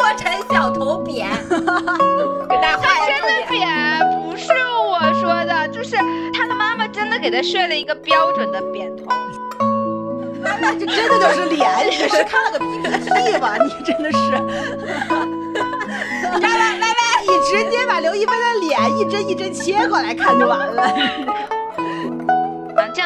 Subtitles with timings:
[0.00, 1.58] 说陈小头扁，给
[2.56, 3.68] 大家画他真的扁，
[4.16, 4.46] 不是
[4.88, 5.94] 我说的，就是
[6.32, 9.04] 他的妈妈真的给他睡了一个标准的扁头。
[10.42, 13.58] 那 这真的就是脸，你是看了个 PPT 吧？
[13.62, 14.30] 你真的是，
[16.40, 16.86] 来来来来，
[17.28, 20.90] 你直接把刘亦菲的脸一帧一帧切过来看就完了。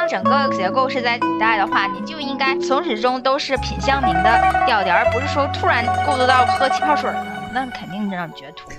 [0.06, 8.70] 整个结构是在古代的话，你就应该从始至终都是品相明的调调，而不是说突然过渡到喝气泡水了，那肯定让绝土。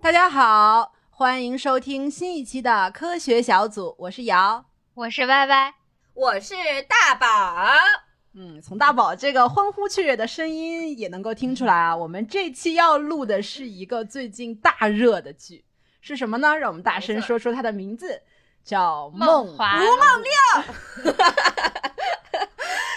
[0.00, 4.66] 大家好，欢迎收听新一期的科学小组，我是瑶。
[4.94, 5.74] 我是歪歪，
[6.14, 6.54] 我是
[6.88, 7.26] 大宝。
[8.34, 15.64] 嗯，从大宝这个欢呼雀跃的声音也能够听出来啊，我们这期要录的是一个最近大热的剧，
[16.00, 16.56] 是什么呢？
[16.56, 18.22] 让我们大声说出它的名字，
[18.68, 20.30] 叫《梦华如梦令，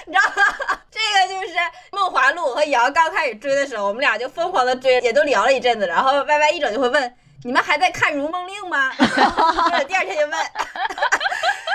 [0.06, 0.44] 你知道吗？
[0.92, 1.54] 这个就是
[1.92, 5.88] 《梦华录》和瑶刚开始追的时候，我们俩就疯狂的追，也都聊了一阵子。
[5.88, 8.92] 然后 Y Y 一整就会问：“你们还在看《如梦令》吗？”
[9.88, 10.32] 第二天就问，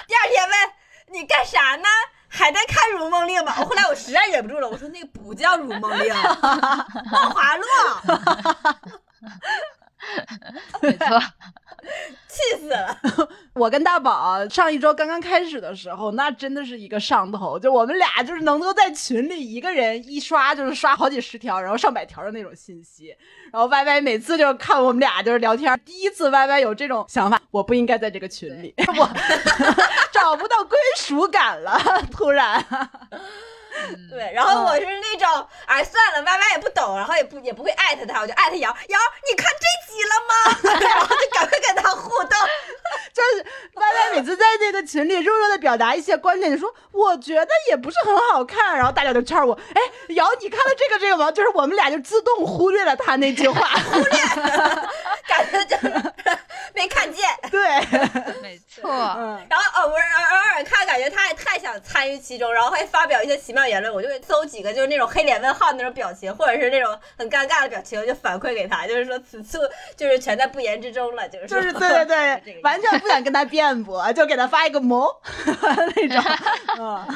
[0.06, 0.52] 第二天问
[1.06, 1.88] 你干啥呢？
[2.28, 3.54] 还在看《如梦令》吗？
[3.60, 6.12] 我后来我实在忍不住了，我说那个不叫《如梦令》，
[7.10, 7.64] 《梦华录》，
[10.82, 11.18] 没错，
[12.28, 12.98] 气死了。
[13.54, 23.14] 我跟大宝上一周刚刚开始的时候，那真的是一个上头，就我们俩就是能够在群里一个人一刷就是刷好几十条，然后上百条的那种信息。
[23.52, 29.10] 然后 Y Y 每次就看我们俩就是聊天，第一次 Y Y 有这种想法，我不应该在这个群里， 我
[30.12, 32.64] 找不到归属感了，突然。
[34.10, 40.80] 对，然后我是那种，哎，算了歪歪也不懂，然后也不也不会艾特他，我就艾特瑶瑶，你看这集了吗？
[40.90, 42.30] 然后就赶快跟他互动。
[43.12, 51.32] 就是歪歪每次在那个群里弱弱的表达一些观点，就说我觉得也不是很好看，然后大家就劝我，哎，瑶，你看了这个这个吗？
[51.32, 54.20] 就是我们俩就自动忽略了他那句话，忽略，
[55.26, 56.12] 感觉就是
[56.74, 57.24] 没看见。
[57.50, 57.80] 对，
[58.42, 58.90] 没错。
[58.90, 69.58] 嗯，然后偶尔偶尔看，感觉他也太想参与其中，然后还发表一些奇妙言论，我就会搜几个就是那种黑脸问号那种表情，或者是那种很尴尬的表情，我就反馈给他，就是说此处
[69.96, 75.06] 就是全在不言之中了，就是就是对对对， 完全不想跟他辩驳，就给他发一个萌
[75.96, 76.22] 那种，
[76.78, 77.06] 嗯，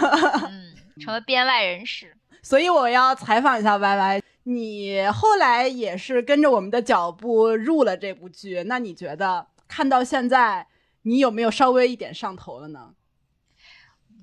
[0.48, 2.14] 嗯，成了编外人士。
[2.42, 10.66] 所以我要采访一下 Y Y，你后来也是跟着我们的脚步入了这部剧，那你觉得看到现在，
[11.02, 12.90] 你有没有稍微一点上头了呢？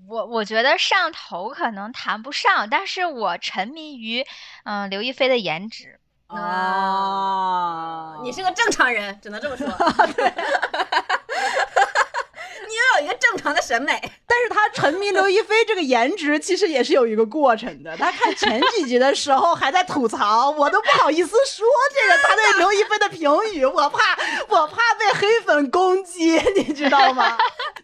[0.10, 4.26] 我我觉得上头可能谈不上，但是我沉迷于
[4.64, 6.00] 嗯刘亦菲的颜值。
[6.28, 9.68] 啊，你是个正常人，只能这么说。
[12.68, 13.98] 你拥有一个正常的审美，
[14.28, 17.96] 但是他沉迷刘亦菲这个颜值，其实也是有一个过程的。
[17.96, 24.18] 他看前几集的时候还在吐槽，我都不好意思说这个他对刘亦菲的评语，我怕
[24.50, 27.38] 我怕被黑粉攻击，你知道吗？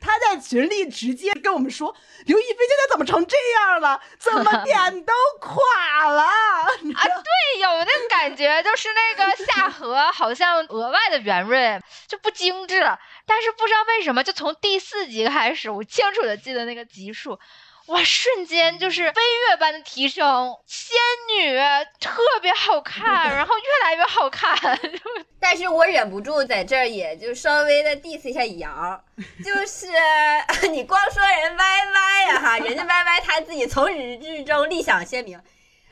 [0.04, 4.02] 他在群里直接跟我们说，刘亦菲现在怎么成这样了？
[4.20, 6.24] 怎么脸都垮了？
[6.28, 12.82] 啊，对，有那个感觉，就是那个下颌好像额外的圆润，就不精致。
[13.26, 17.40] 但是不知道为什么，就从第四集开始，我清楚的记得那个集数，
[17.88, 20.96] 哇，瞬间就是飞跃般的提升，仙
[21.38, 21.58] 女
[22.00, 23.04] 特别好看，
[23.36, 24.58] 然后越来越好看。
[25.40, 29.04] 但是我忍不住在这儿，也就稍微的 diss 一下瑶，
[29.44, 29.88] 就 是
[30.70, 35.40] 你光说人 Y Y 呀哈，人家 Y Y 他自己从始至终立想鲜明。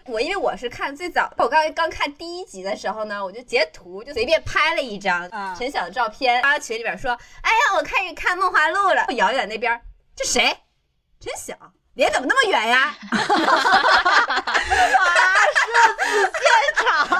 [0.06, 7.12] 我因为我是看最早，我刚刚看第一集的时候呢，我就截图，就随便拍了一张啊陈晓的照片，发到群里边说
[7.44, 9.80] ：“哎呀，我开始看《梦华录》了。”瑶就在那边，
[10.16, 10.58] 这谁？
[11.20, 11.56] 陈晓，
[11.96, 12.96] 脸怎么那么圆呀？
[16.42, 17.20] 现场，然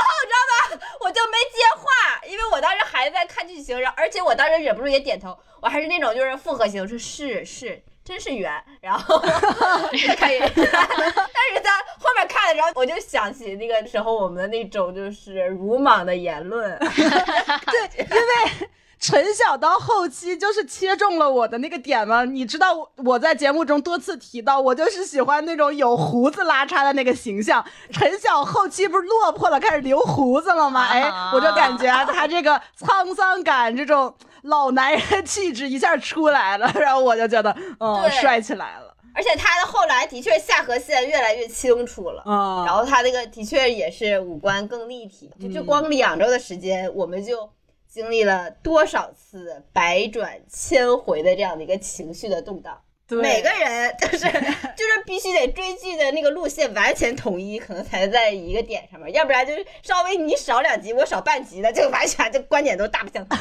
[0.00, 0.54] 后你知道吗？
[1.00, 8.50] 我就没接话，因为我当时还在看剧情，然后而且我当时忍不住也点头，我还是那种就是复合型，我说是是，真是圆。
[8.80, 9.18] 然后
[9.92, 11.70] 就开始，但是在
[12.00, 18.68] 后面看的时候，我就想起那个时候我们的那种就是鲁莽的言论， 对，因为
[19.00, 22.24] 陈晓到后期就是切中了我的那个点吗。
[22.24, 27.64] 你知道我我在节目中多次提到，我就是喜欢那种有胡子拉碴的那个形象。
[27.90, 30.86] 陈晓后期不是落魄了，开始留胡子了吗？
[30.86, 31.02] 哎，
[31.32, 34.12] 我就感觉他这个沧桑感，这种
[34.42, 38.94] 老男人气质一下出来了，然后我就觉得，嗯，帅起来了。
[39.14, 42.22] 而且他的后来的确下颌线越来越清楚了。
[42.24, 47.48] 嗯，然后他那个的确也是五官更立体，就就光两周的时间，我们就
[47.88, 52.80] 经历了多少次百转千回的这样的一个情绪的动荡。
[53.06, 54.18] 对每个人就是
[54.76, 63.38] 就是必须得追剧的那个路线完全统一，可能才在一个点上面，要不然就是稍微你少两集，我少半集的，这个完全这观点都大不相同。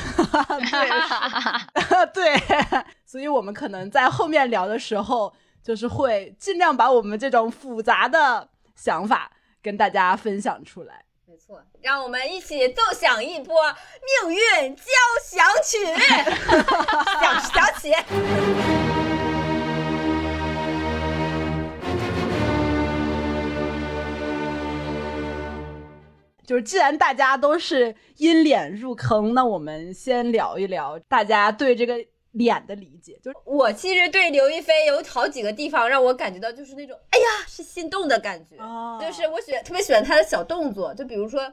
[2.14, 2.58] 对 对，
[3.06, 9.30] 所以我们可能在后面聊的时候，就是会尽量把我们这种复杂的想法
[9.62, 11.04] 跟大家分享出来。
[11.30, 13.54] 没错，让我们一起奏响一波
[14.24, 14.84] 命运交
[15.22, 15.78] 响曲，
[17.20, 17.92] 响响起。
[26.46, 31.98] 就是既然大家都是因脸入坑，那我们先聊一聊大家对这个
[32.38, 33.20] 脸的理解。
[33.22, 38.56] 就是我其实对刘亦菲有好几个地方让我感觉到就是那种，哎呀，是心动的感觉。
[38.58, 41.52] 哦就是我喜特别喜欢她的小动作，就比如说，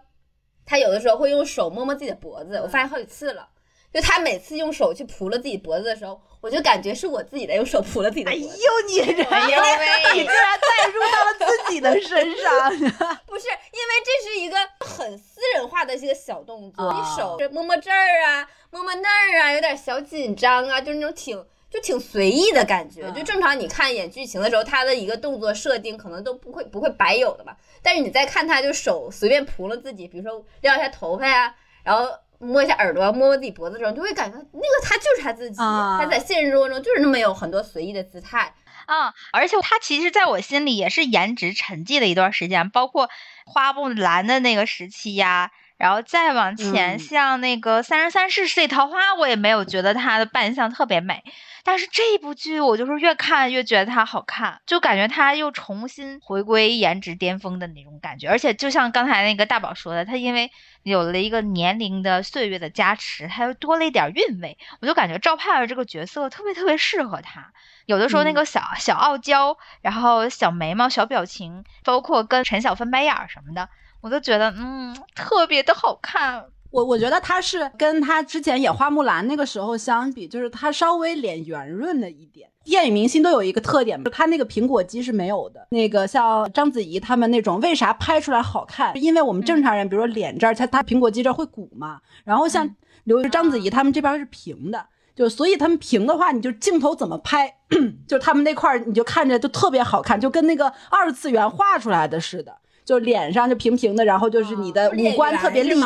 [0.64, 3.48] 她有的时候会用手摸摸自己的脖子，我发现好几次了。
[3.94, 8.58] 就他每次用手去扑了自己脖子的时候，我就感觉是我自己在用手扑了自己的哎呦脖子。，
[8.88, 12.10] 你这哎你竟然带入到了自己的身
[12.42, 12.70] 上。
[13.24, 23.02] 不是，因为这是一个很私人化的一个小动作，啊你手摸摸这儿啊，摸摸那儿啊，有点小紧张啊，就是那种挺就挺随意的感觉。
[23.04, 31.54] 嗯就正常你看一眼剧情的时候，他的一个动作设定可能都不会不会白有的吧，但是你再看他就手随便扑了自己，比如说撩一下头发呀、
[31.84, 32.10] 然后。
[32.44, 38.54] 摸一下耳朵，摸摸自己脖子的时候，就会感觉那个他就是他自己，嗯他在现实生活中就是那么有很多随意的姿态。
[38.86, 43.08] 啊、而且他其实在我心里也是颜值沉寂了一段时间，包括
[43.46, 51.24] 花木兰的那个时期呀，然后再往前，嗯像那个《三生三世十里桃花》，我也没有觉得他的扮相特别美。
[51.64, 58.28] 但是这部剧，我就是越看越觉得她好看，就感觉她又重新回归颜值巅峰的那种感觉。
[58.28, 60.52] 而且就像刚才那个大宝说的，她因为
[60.82, 67.52] 有了一个年龄的岁月的加持，她又多了一点韵味，我就感觉赵盼儿这个角色特别特别适合她。
[67.86, 73.70] 有的时候那嗯个小、小傲娇，然后小眉毛、小表情，包括跟陈晓翻白眼儿什么的，
[74.02, 76.44] 我都觉得嗯特别的好看。
[76.74, 82.50] 我我觉得他是跟他之前演花木兰那个时候相比，就是他稍微脸圆润了一点。
[82.64, 85.64] 电影明星都有一个特点，就他那个苹果肌是没有的。
[85.70, 88.92] 那个像章子怡他们那种，为啥拍出来好看？
[89.00, 92.00] 因为我们正常人，比如说脸这儿，他他苹果肌这儿会鼓嘛。
[92.24, 92.74] 然后像嗯
[93.04, 94.84] 刘章子怡他们这边是平的，
[95.14, 97.54] 就所以他们平的话，你就镜头怎么拍，
[98.08, 102.52] 就他们那块儿你就看着就特别好看，就跟那个二次元画出来的似的。
[102.84, 105.80] 就脸上就平平的，然后就是你的五官特别立体。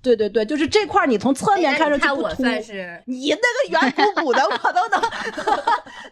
[0.00, 2.42] 对对对，就是这块儿你从侧面看上去我不凸。
[2.42, 5.00] 算是你那个圆鼓鼓的，我都能，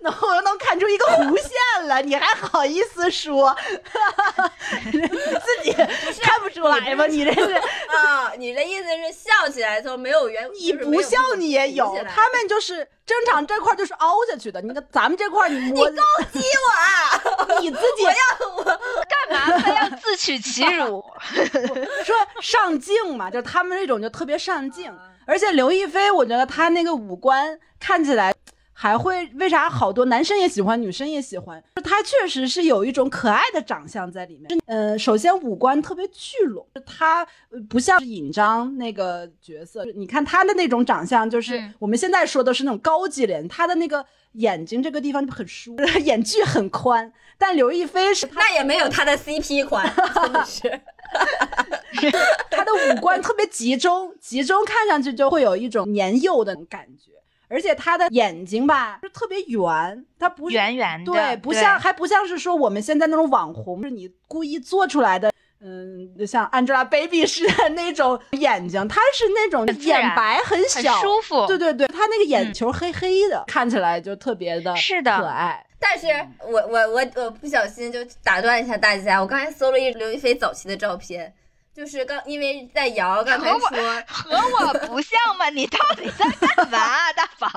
[0.00, 3.56] 能我都能看出一个弧线了，你还好意思说？
[4.90, 5.72] 自己
[6.20, 7.06] 看不出来吗？
[7.06, 14.60] 你这是，啊，你的意思是笑起来的时候没有圆，你不笑你也有他们就是正常这块儿就是凹下去的。
[14.60, 15.96] 你看咱们这块儿你摸，你
[16.32, 17.70] 激我你！
[17.70, 18.16] 自己我要
[18.56, 21.04] 我干嘛非要自取其辱？
[22.04, 24.92] 说上镜嘛，就他们这种就特别上镜，
[25.26, 28.34] 而且刘亦菲，我觉得她那个五官看起来
[28.72, 34.60] 还会为啥好多男生也喜欢，女生也喜欢，就她确实是有一种可爱的长相在里面。
[34.66, 47.12] 呃，首先五官特别聚拢，她呃不像是尹章那个角色，你看她的那种长相，就是嗯我们现在说的是那种高级脸，她的那个眼睛这个地方就很疏， 眼距很宽。
[47.38, 50.80] 但刘亦菲是那也没有她的 CP 宽，真的是。
[52.50, 57.12] 她的五官特别集中，集中看上去就会有一种年幼的感觉，
[57.48, 65.30] 而且他的眼睛吧就特别圆，他不是圆圆的，对，不像还不像是说我们现在那种网红，是你故意做出来的。
[65.58, 71.46] 嗯，像 Angelababy 似的那种眼睛，他是那种眼白很很小，舒服。
[71.46, 75.65] 对对对，他那个眼嗯球黑黑的，看起来就特别的是的可爱。
[75.88, 76.06] 但是
[76.40, 81.32] 我我我我不小心就打断一下大家，我刚才搜了一刘亦菲早期的照片，
[81.74, 83.58] 就是刚因为在瑶刚才说，
[84.06, 85.48] 和我不像嘛？
[85.48, 86.26] 你到底在
[86.56, 87.48] 干嘛，大宝？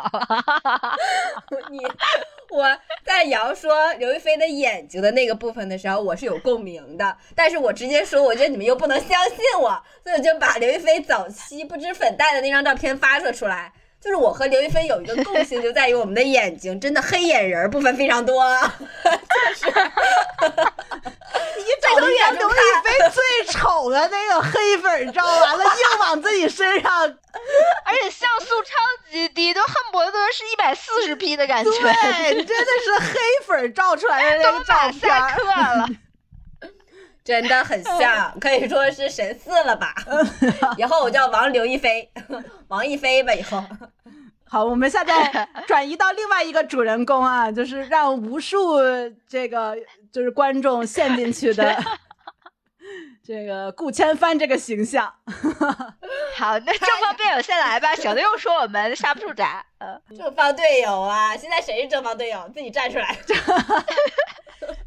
[1.71, 1.79] 你
[2.49, 2.65] 我
[3.03, 9.69] 在瑶说刘亦菲的眼睛的那个部分的时候，我是有共鸣的，但是我直接说，我觉得你们又不能相信我，
[10.03, 13.73] 所以我就把刘亦菲早期不知粉黛的那张照片发了出来。
[14.01, 19.65] 就是我和刘亦菲有一个共性，就在于我们的眼睛真的黑眼仁儿部分非常多， 就是
[21.57, 22.53] 你找了一张刘亦
[22.83, 27.01] 菲最丑的那个黑粉照，完了硬往自己身上
[27.83, 28.75] 而且像素超
[29.11, 35.21] 级低，都恨不得都是一百四十 P 的感觉，对，真的是黑粉照出来的那 都个照马赛片。
[35.35, 35.87] 克了。
[37.29, 39.93] 真的很像，可以说是神似了吧？
[40.77, 42.09] 以后我叫王刘亦菲，
[42.69, 43.63] 王亦菲吧，以后。
[44.49, 48.79] 好，我们现在转移到另外一个主人公啊，就是让无数
[49.27, 49.77] 这个
[50.11, 51.77] 就是观众陷进去的
[53.23, 55.13] 这个顾千帆这个形象。
[56.35, 59.63] 好，那正方辩友先来吧，省得又说我们刹不住闸。
[59.79, 62.49] 呃，正方队友啊，现在谁是正方队友？
[62.53, 63.17] 自己站出来。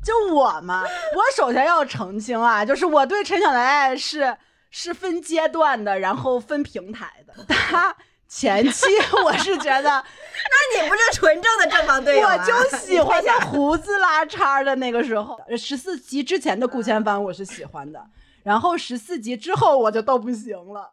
[0.04, 0.84] 就我嘛，
[1.16, 4.36] 我首先要澄清啊，就是我对陈晓的爱是
[4.70, 7.32] 是分阶段的，然后分平台的。
[7.48, 7.96] 他
[8.28, 8.86] 前期
[9.24, 12.36] 我是觉得，那你不是纯正的正方队友、啊？
[12.36, 15.38] 我就喜欢他胡子拉碴的那个时候。
[15.56, 18.04] 十四集之前的顾千帆我是喜欢的，
[18.42, 20.90] 然后十四集之后我就都不行了。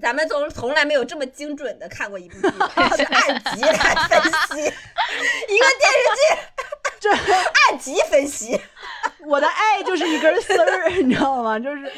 [0.00, 2.48] 咱们从从来没有这么精准的看过一部剧，
[2.96, 4.62] 是按集来分析
[5.48, 6.40] 一个电视剧，
[7.00, 8.60] 这按集分析。
[9.26, 11.58] 我的爱就是一根丝儿，你知道吗？
[11.58, 11.92] 就是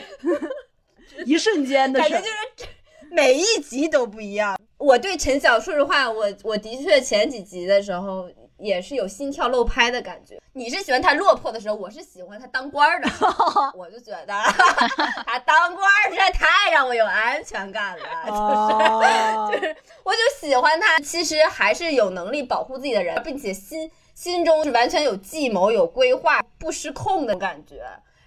[1.24, 2.28] 一瞬间的事感觉。
[2.56, 2.70] 就是
[3.10, 4.58] 每一集都不一样。
[4.78, 8.30] 我对陈晓，说实话，我我的确前几集的时候
[8.60, 10.40] 也是有心跳漏拍的感觉。
[10.52, 13.08] 你是喜欢他落魄的时候，我是喜欢他当官儿的，
[13.74, 14.34] 我就觉得
[15.26, 18.38] 他当官儿实在太让我有安全感了，就是。
[18.38, 27.82] 哦就是，我就喜欢他，其实还是有能力保护自己的人，并且心心中是完全有计谋、有规划、不失控的感觉。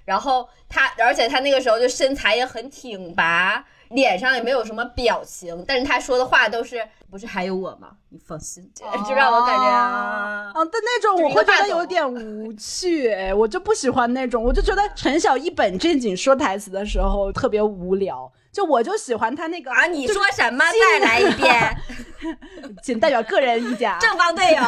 [0.06, 3.64] 然后他，而且他那个时候就身材也很挺拔，
[3.94, 7.90] 脸上也没有什么表情，但是他说的话都是不是还有我吗？
[8.10, 8.70] 你放心，
[9.08, 20.64] 就让我感觉啊，啊，但那种我会觉得有点无趣，哎，我就不喜欢那种，我就觉得陈晓一本正经说台词的时候特别无聊，就我就喜欢他那个啊，你说什么？
[20.92, 21.76] 再来一遍，
[22.84, 23.98] 仅代表个人意见啊。
[24.02, 24.62] 正方队友，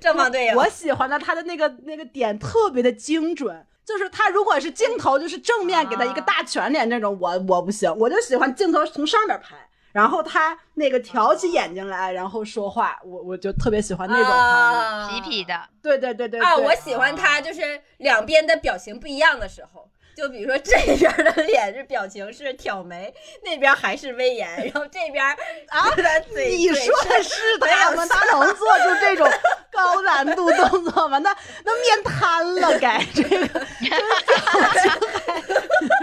[0.00, 9.56] 正方队友，我喜欢的他的那个那个点特别的精准，就是他如果是镜头就是正面给他一个大全脸那种，我我不行，我就喜欢镜头从上面拍，
[9.92, 14.80] 然后他那个挑起眼睛来，然后说话，我我就特别喜欢那种画面。
[14.80, 19.88] 啊痞痞的，对对对对啊，我喜欢他，就是两边的表情不一样的时候。
[20.18, 25.24] 就比如说这边的脸是表情是挑眉，那边还是威严，然后这边
[25.70, 25.88] 啊，
[26.34, 28.04] 你说的是他吗？
[28.04, 29.30] 他能做出这种
[29.70, 31.18] 高难度动作吗？
[31.18, 34.02] 那那面瘫了该这个， 就是
[34.50, 35.97] 表情还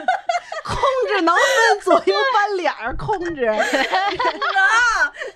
[0.66, 3.46] 控制能分左右半脸儿控制。
[3.46, 3.60] 能！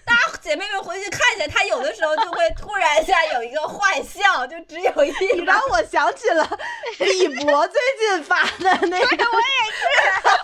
[0.03, 6.49] 大家姐妹们回去看一下，他有的时候就会突然一下有一个坏笑，就只有一你让我想起了
[6.97, 9.83] 李博最近发的那个，我也是，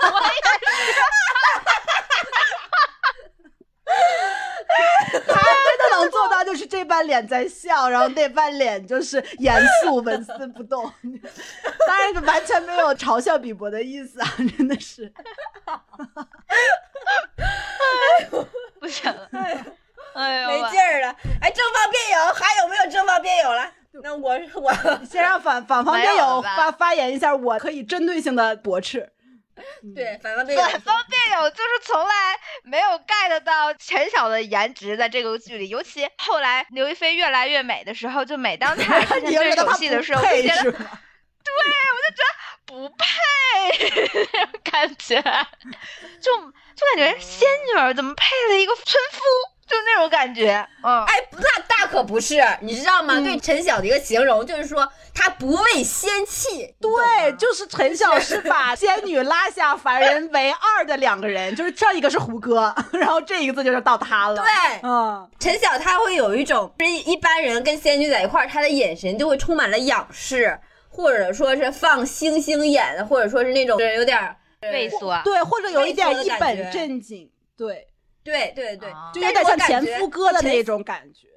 [0.02, 0.66] 我也是。
[5.12, 10.92] 他真的能做到，就是这半脸在笑，然后那半脸就是严肃纹丝不动。
[11.88, 15.12] 当然，完全没有嘲笑比伯的意思啊， 真的是。
[18.80, 19.30] 不行了，
[20.14, 21.16] 哎呦，没劲儿了。
[21.42, 23.72] 哎，正方辩友还有没有正方辩友了？
[24.04, 24.74] 那我我
[25.06, 29.10] 先让反反方辩友发发言一下，我可以针对性的驳斥。
[29.96, 42.36] 对反方辩友反方辩友就是从来没有 get 到陈晓的颜值在这个剧里，尤其后来刘亦菲越来越美的时候就每当她出现 对手戏的时候，不 我就觉得对我就觉得？
[42.66, 43.06] 不配
[44.34, 45.22] 那种感觉，
[46.20, 49.22] 就就感觉仙女儿怎么配了一个村夫，
[49.68, 53.20] 就那种感觉，嗯，哎，那大可不是，你知道吗？
[53.20, 56.76] 对陈晓的一个形容就是说，他不畏仙气。
[56.80, 64.36] 对，就是陈晓是把仙女拉下凡人为二的两个人，就是这一个是胡歌， 然后这一个字就是到他了。
[64.36, 74.88] 对，嗯，陈晓他会有一种，就是一般人跟仙女在一块儿，他的眼神就会充满了仰视，或者说是放星星眼，或者说是那种有点儿畏。
[74.90, 77.88] 缩，对，或者有一点一本正经，对，
[78.26, 79.12] 对对对，啊。
[79.14, 81.28] 就有点像前夫哥的那种感觉。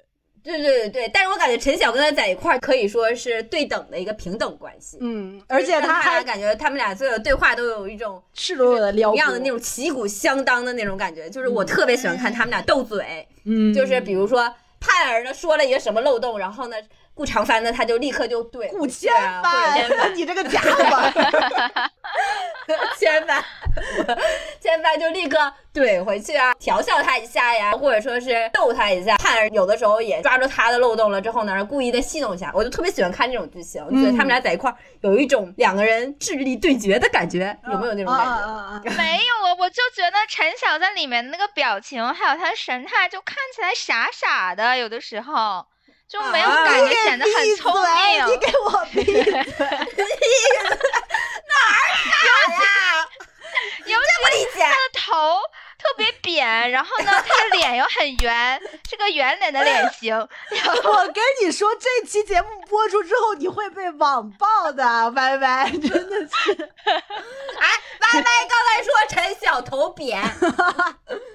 [0.41, 16.77] 对对对对，但是我感觉陈晓跟他在一块儿可以说是对等的一个平等关系，嗯，而且他还看来感觉他们俩所有的对话都有一种赤裸裸的撩一样的那种旗鼓相当的那种感觉，就是我特别喜欢看他们俩斗嘴，嗯，就是比如说盼儿呢说了一个什么漏洞，然后呢
[17.19, 19.11] 顾长帆呢他就立刻就怼顾千
[19.43, 21.11] 帆，你这个家伙，
[22.97, 23.43] 千帆，
[24.61, 25.37] 千帆就立刻
[25.73, 29.17] 怼回去啊，调笑他一下呀，或者说是逗他一下。
[29.17, 32.53] 盼儿有的时候也抓住他的漏洞了之后呢，故意的戏弄一下。
[32.55, 38.25] 我就特别喜欢看这种剧情，我觉得他们俩在一块儿有一种两个人智力对决的感觉，有没有那种感
[38.81, 38.89] 觉？
[38.95, 45.65] 没有啊，我就觉得陈晓在里面那个表情还有他的神态，就看起来傻傻的，有的时候
[46.09, 48.27] 就没有啊感觉显得很聪明。
[48.27, 49.31] 你给我闭嘴！
[49.31, 49.45] 呀，
[53.85, 55.39] 尤其不理解他的头
[55.79, 60.13] 特别扁，然后呢，他的脸又很圆，是个圆脸的脸型。
[60.83, 66.51] 我跟你说，这期节目播出之后，你会被网暴的，歪歪， 真的是。
[66.51, 67.67] 哎，
[68.01, 70.21] 歪歪刚才说陈晓头扁，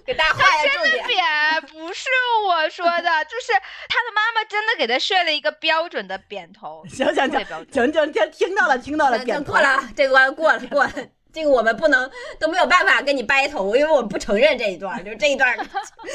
[0.05, 1.07] 给大家画一下重点。
[1.07, 1.25] 扁
[1.73, 2.05] 不是
[2.47, 3.53] 我说的，就是
[3.89, 6.85] 他的妈妈真的给他设了一个标准的扁头。
[6.87, 10.93] 行行行，行行听听到了听到了，扁过了，这关过了过了。
[11.35, 15.53] 这个我们不能都没有办法跟你掰头，因为我们不承认这一段，就这一段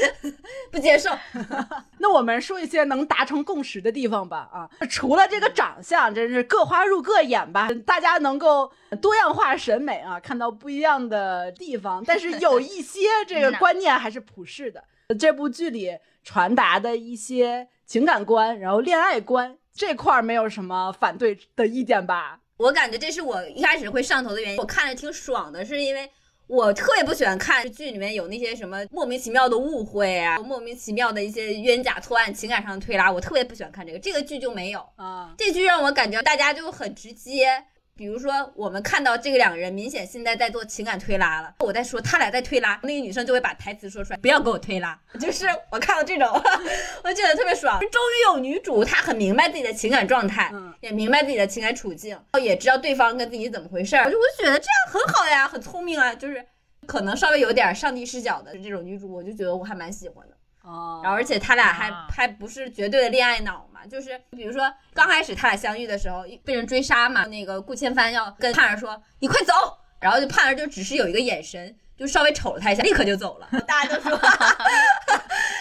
[0.71, 1.11] 不接受。
[1.99, 4.49] 那我们说一些能达成共识的地方吧。
[4.53, 8.71] 啊，除了这个长相，真是各花入各眼吧，大家能够
[9.01, 12.01] 多样化审美啊，看到不一样的地方。
[12.07, 14.81] 但是有一些 这个观念还是普世的。
[15.19, 22.39] 这部剧里传达的一些情感观，然后恋爱观这块没有什么反对的意见吧？
[22.59, 24.57] 我感觉这是我一开始会上头的原因。
[24.57, 26.09] 我看着挺爽的，是因为
[26.45, 33.97] 我特别不喜欢看剧里面有那些什么莫名其妙的误会啊，莫名其妙的一些冤假错案、情感上的推拉，我特别不喜欢看这个。
[33.97, 37.63] 这个剧就没有啊，这剧让我感觉大家就很直接。
[37.99, 44.97] 比如说，我们看到这个两个人明显现在在做情感推拉了，我在说他俩在推拉，那个女生就会把台词说出来，不要给我推拉。
[45.19, 46.25] 就是我看到这种，
[47.03, 47.77] 我觉得特别爽。
[47.81, 54.05] 终于有女主，她很明白自己的情感状态，也明白自己的情感处境，也知道对方跟自己怎么回事儿。
[54.05, 56.15] 我就我觉得这样很好呀，很聪明啊。
[56.15, 56.41] 就是
[56.85, 60.37] 可能稍微有点上帝视角的这种女主，我就觉得我还蛮喜欢的。
[60.69, 69.53] 哦，然后而且他俩还还不是绝对的恋爱脑嘛，就是比如说刚开始他俩相遇的时候被人追杀嘛，那个顾千帆要跟盼儿说你快走，
[69.99, 73.47] 然后就盼儿就只是有一个眼神，就稍微瞅了他一下，立刻就走了。
[73.65, 74.11] 大家都说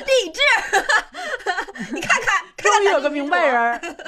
[0.04, 0.40] 励志，
[1.94, 4.02] 你看看，终于有个明白人， 对呀，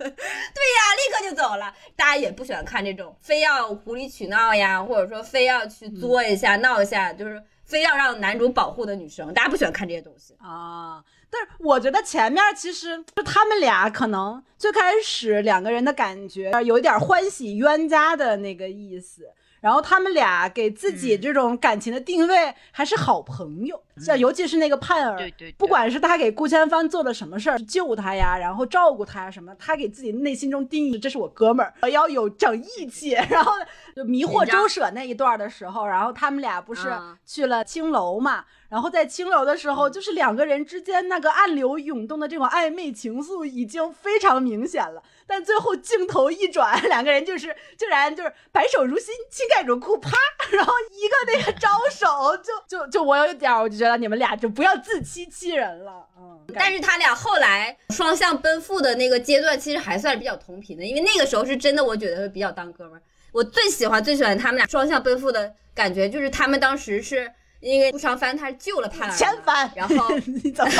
[0.00, 1.70] 立刻就走了。
[1.94, 7.42] 大家也不喜欢看这种非要无理取闹呀，或者说非要去作一下闹一下，就是。
[7.66, 11.04] 非要让男主保护的女生，大家不喜欢看这些东西啊。
[11.28, 19.28] 但是我觉得前面其实就他们俩可能最开始两个人的感觉有一点欢喜冤家的那个意思。
[19.66, 33.10] 然后他们俩给自己这种感情的定位还是好朋友，像尤其是那个盼儿，对对，不管是他给顾千帆做了什么事儿，救他呀，然后照顾他呀什么，他给自己内心中定义这是我哥们儿，我要有整义气。
[33.28, 33.54] 然后
[33.96, 38.44] 就迷惑周舍那一段的时候，然后他们俩不是去了青楼嘛。
[38.68, 45.02] 然后在青楼的时候，就是两个人之间那个暗流涌动的这种暧昧情愫已经非常明显了。
[45.26, 50.10] 但最后镜头一转， 两个人就是竟然就是白首如新，膝盖如裤，啪，
[50.52, 56.06] 然后一个那个招手，就就就我有一点，我就觉得你们俩就不要自欺欺人了。
[56.16, 63.02] 嗯，但是他俩后来双向奔赴的那个阶段，其实还算是比较同频的，因为那个时候是真的，我觉得比较当哥们儿。
[63.32, 67.32] 我最喜欢最喜欢他们俩双向奔赴的感觉，就是他们当时是。
[67.66, 70.72] 因为顾长帆他是救了盼儿，千帆，然后 你怎么？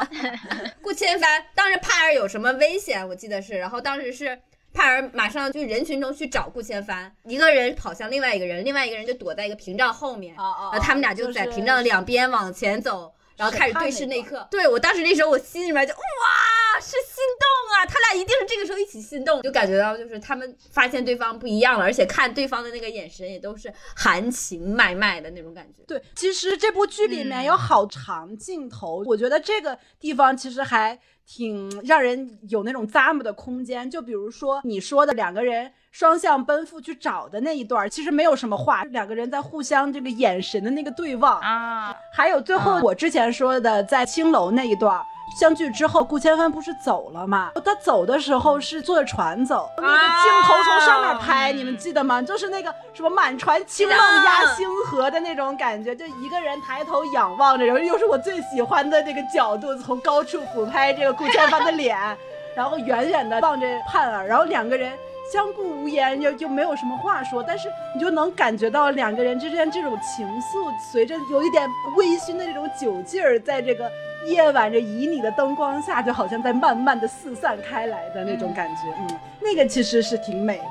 [0.80, 3.06] 顾千帆当时盼儿有什么危险？
[3.06, 4.40] 我记得是，然后当时是
[4.72, 13.12] 盼儿马上就人群中去找顾千帆，一个人跑向另外一个人，另外一个人就躲在一个屏障后面，然后他们俩就在屏障的两边往前走。
[13.36, 15.98] 然后开始对视那一刻，对我当时那时候我心里面就哇
[16.80, 25.82] 是心动啊，他俩一定是这个时候一起心动，就感觉到就是他们发现对方不一样了，而且看对方的那个眼神也都是含情脉脉的那种感觉。
[25.86, 33.90] 对，其实这部剧里面有好长镜头，我觉得这个地方其实还挺让人有那种咂摸的空间。
[33.90, 35.72] 就比如说你说的两个人。
[35.94, 45.00] 双向奔赴去找的那一段，其实没有什么话，两个人在互相这个眼神的那个对望啊，还有最后我之前说的在青楼那一段。
[45.38, 47.50] 相聚之后，顾千帆不是走了吗？
[47.64, 52.22] 他走的时候是坐着船走，那个镜头从上面拍，你们记得吗？
[52.22, 61.98] 就是那个什么满船清梦压星河的那种感觉，就一个人抬头仰望着，然后又是我最喜欢的这个角度，从高处俯拍这个顾千帆的脸，
[62.54, 64.92] 然后远远的望着盼儿，然后两个人。
[65.32, 73.90] 相顾无言，就就没有什么话说，但是你就能感觉到两个人之间这种情愫，随着有一点微醺的这种酒劲儿，在这个
[74.26, 80.64] 夜晚这旖旎的灯光下，就好像在慢慢的四散开来的那种感觉，嗯，那个其实是挺美的。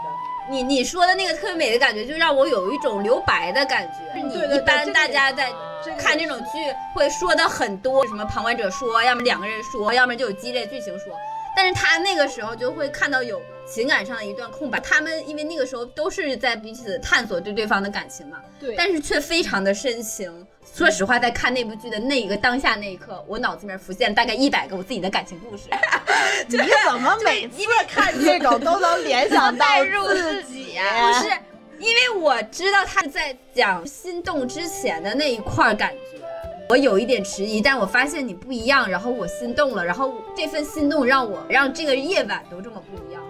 [0.49, 4.21] 你你说的那个特别美的感觉，就让我有一种留白的感觉。
[4.21, 5.49] 你一般大家在
[5.97, 6.59] 看这种剧
[6.93, 11.15] 会说的很多，什么旁观者说，要么两个人说，要么就有激烈剧情说。
[11.55, 20.45] 但是他那个时候就会看到有情感上的一段空白，他们因为那个时候都是在彼此探索对对方的感情嘛，对，但是却非常的深情。
[20.73, 25.63] 说实话，在看那部剧的那一个当下那一刻，我脑子里面浮现大概一百个我自己的感情故事。
[26.49, 30.77] 你怎么每次看这种都能联想到自己？
[30.77, 31.31] 不是。
[31.79, 36.17] 因为我知道他在讲心动之前的那一块儿感觉，
[36.69, 43.21] 我有一点迟疑，但我发现你不一样，然后我心动了，然后这份心动让我让这个夜晚都这么不一样，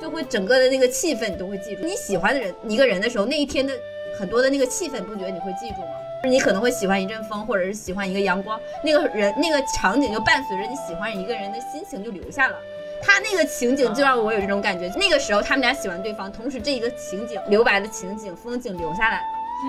[0.00, 1.84] 就会整个的那个气氛你都会记住。
[1.84, 3.72] 你喜欢的人一个人的时候，那一天的
[4.18, 5.92] 很多的那个气氛，不觉得你会记住吗？
[6.24, 12.56] 你可能会喜欢一阵风，或者是喜欢一个阳光，那个人那个场景就伴随着你喜欢一个人的心情就留下了。
[13.02, 19.24] 他那个情景就让我有这种感觉，那个时候他们俩喜欢对方，同时这一个情景留白的情景风景留下来了，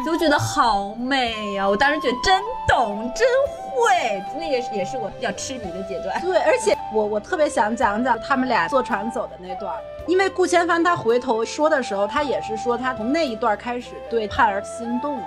[0.06, 3.28] 就觉得好美呀、我当时觉得真懂，真
[3.76, 6.20] 会，那个也是我比较痴迷的阶段。
[6.22, 9.74] 对，而且我我特别想讲讲他们俩坐船走的那段，
[10.08, 15.24] 因为顾千帆他回头说的时候，他也是说他从那一段开始对盼儿心动了。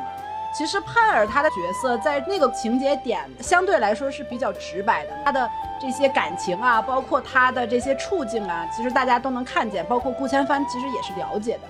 [0.57, 5.51] 其实盼儿他的角色在那个情节点相对来说是比较直白的，他的
[5.81, 11.61] 这些感情啊，包括他的这些处境啊，其实大家都能看见，包括顾千帆其实也是了解的。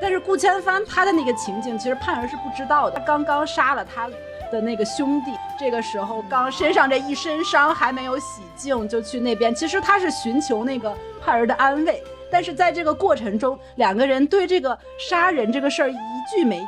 [0.00, 2.98] 但是顾千帆他的那个情景，其实盼儿是不知道的。
[2.98, 4.08] 他刚刚杀了他
[4.50, 9.54] 的那个兄弟，这个时候刚身上这一身伤还没有洗净，就去那边。
[9.54, 15.96] 其实他是寻求那个盼儿的安慰，但是在这个过程中，两个人对这个杀人这个事儿一
[16.34, 16.66] 句没提，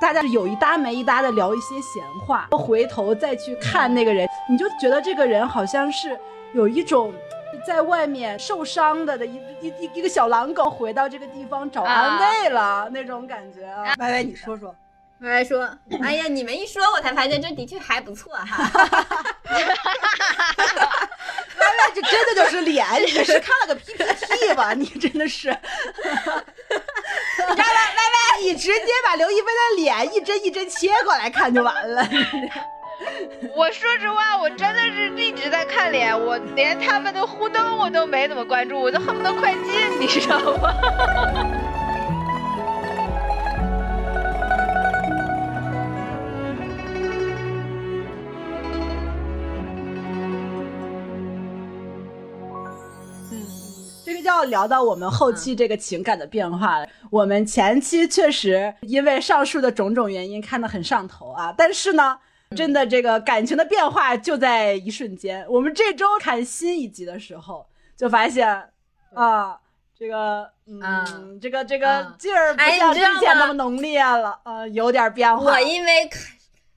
[0.00, 2.48] 大家有一搭没一搭的聊一些闲话。
[2.50, 6.18] 回头再去看那个人，你就觉得这个人好像是
[6.52, 7.12] 有一种。
[7.66, 13.94] 在外面受伤的的一一一一个小狼狗回到这个地方找安慰了、那种感觉啊！
[13.98, 14.74] 歪歪，你说说。
[15.20, 15.68] 歪歪说，
[16.02, 18.68] 哎呀，你们一说，我才发现这的确还不错哈。
[19.44, 19.62] 歪
[21.62, 24.72] 歪，这真的就是脸，你是看了个 PPT 吧？
[24.74, 25.60] 你真的是，你知
[27.46, 27.62] 道吧？
[27.62, 32.02] 歪歪，你直接把刘亦菲的脸一帧一帧切过来看就完了。
[33.56, 40.74] 我说实话，我真的是一直在看脸，我连他们的互动我都没怎么关注，我都恨不得快进，你知道吗？
[54.04, 56.86] 这个就要聊到我们后期这个情感的变化了。
[57.10, 62.18] 我们前期确实因为上述的种种原因看得很上头啊，但是呢，
[62.52, 65.44] 真的这个感情的变化就在一瞬间。
[65.48, 68.48] 我们这周看新一集的时候，就发现
[69.14, 69.58] 啊，
[69.98, 75.52] 这个嗯，嗯这个这个嗯劲儿不哎像之前那么浓烈了，呃，有点变化。
[75.52, 76.20] 我因为看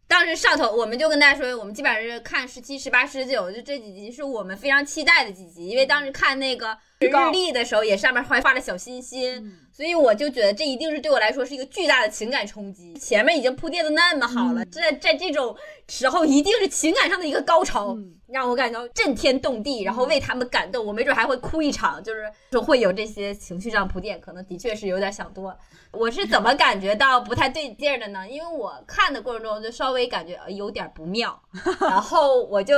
[0.07, 9.51] 当时上头，我们就跟大家说，我们基本上是看十七、十八、十九，就这几集是我们非常期待的几集，因为当时看那个日历的时候，也上面还画了小心心。
[9.75, 12.93] 嗯所以我就觉得这一定是对我来说是一个巨大的情感冲击。
[12.93, 15.53] 前面已经铺垫的那么好了，嗯在在这种
[15.89, 20.85] 时候一定是情感上的一个高潮，嗯让我感到震天动地，然后为他们感动。
[20.85, 25.53] 我没准还会哭一场，就是说会有这些情绪上铺垫，可能的确是有点想多。
[25.91, 28.25] 我是怎么感觉到不太对劲儿的呢？
[28.29, 31.37] 因为我看的过程中就稍微感觉呃有点不妙，
[31.81, 32.75] 然后我就。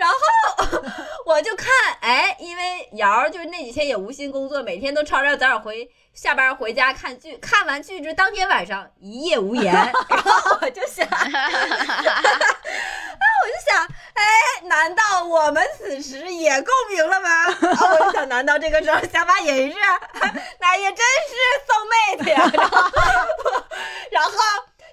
[0.00, 0.16] 然后
[1.26, 1.68] 我就看，
[2.00, 9.72] 哎，因为瑶儿就是那几天也无心工作，每天都吵着早点回下班回家看剧，看完剧之当天晚上一夜无言，
[10.08, 11.12] 然后我就想， 我
[13.46, 14.24] 就想，哎，
[14.62, 17.44] 难道我们此时也共鸣了吗？
[17.60, 19.76] 然后我就想，难道这个时候小马也是？
[20.58, 21.36] 那也真是
[21.68, 21.84] soul
[22.16, 22.50] mate 呀。
[22.54, 22.90] 然后，
[24.10, 24.32] 然后，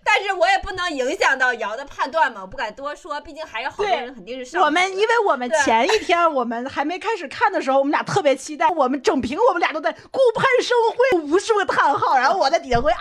[0.10, 12.98] 但是我也不能影响到瑶的判断嘛，我不敢多说，毕竟还有好多人肯定是上我们因为我们前一天我们还没开始看的时候，我们俩特别期待，我们整屏我们俩都在顾盼生辉，无数个叹号，然后我在底下会啊，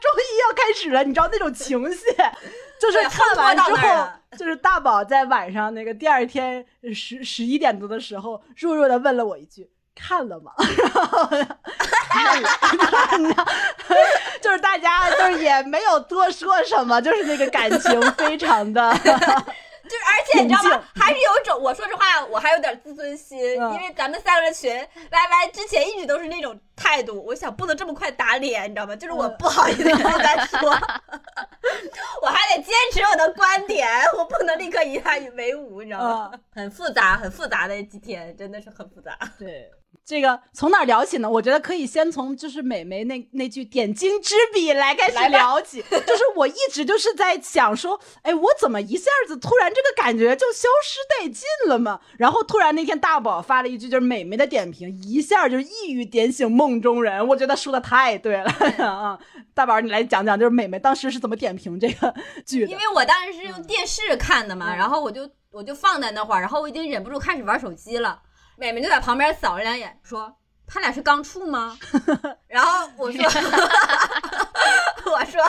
[0.00, 2.00] 终于要开始了，你知道那种情绪，
[2.80, 9.70] 就是看完之后， 就是大宝在晚上那个第二天十十一点多的时候，弱弱的问了我一句。
[9.94, 10.52] 看了吗？
[10.58, 11.44] 然后我就
[12.08, 12.48] 看了，
[13.18, 13.46] 你知道，
[14.40, 20.82] 就是大家就是也没有多说什么，就是那个感情非常的， 就是，而且你知道吗？
[20.96, 28.96] 还是有一种，我说实话，我还有点自尊心，嗯因为咱们三个人群 Y Y 之前一直都是那种态度，我想不能这么快打脸，你知道吗？
[28.96, 30.70] 就是我嗯不好意思跟大家说，
[32.22, 36.30] 我还得坚持我的观点，我不能立刻以他为伍，你知道吗？
[36.32, 39.16] 嗯 很复杂，很复杂的几天，真的是很复杂。
[39.38, 39.70] 对，
[40.04, 41.28] 这个从哪儿聊起呢？
[41.28, 45.82] 我觉得可以先从就是美眉那那句点睛之笔来开始聊起。
[45.82, 52.00] 就是我一直就是在想说，哎，我怎么一下子突然这个感觉就消失殆尽了嘛？
[52.18, 57.26] 然后突然那天大宝发了一句就是美眉的点评，一下就是一语点醒梦中人。
[57.26, 58.50] 我觉得说的太对了
[58.86, 59.18] 啊！
[59.54, 62.14] 大宝，你来讲讲，就是美美当时是怎么点评这个
[62.46, 62.70] 剧的？
[62.70, 68.20] 因为我当时是用电视看的嘛，嗯然后我就我就放在那会儿，然后我已经忍不住开始玩手机了。
[68.56, 70.32] 美美就在旁边扫了两眼，说
[70.66, 71.76] ：“他俩是刚处吗？
[72.46, 73.30] 然后 我说，我
[75.24, 75.42] 说，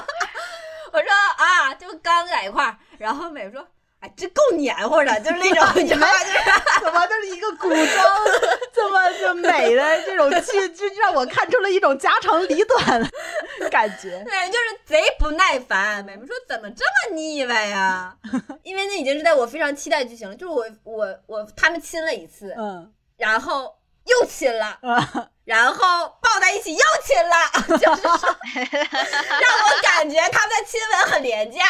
[0.91, 2.77] 我说啊，就刚在一块儿。
[2.97, 3.67] 然后美说，
[4.05, 5.99] 哎，这够黏糊的，就是那种， 你们？
[5.99, 6.39] 就是
[6.85, 7.79] 怎么就是一个古装
[8.71, 13.01] 这么就美的这种剧，就让我看出了一种家长里短
[13.59, 14.21] 的感觉。
[14.23, 16.05] 对，就是贼不耐烦。
[16.05, 18.15] 美美说怎么这么腻歪呀？
[18.61, 23.73] 因为那已经是在我非常期待剧情了，就是我我我他们亲了一次，嗯，然后
[24.05, 24.77] 又亲了。
[24.81, 31.61] 啊然后抱在一起又亲了， 就是说 让我感觉他们的亲吻很廉价，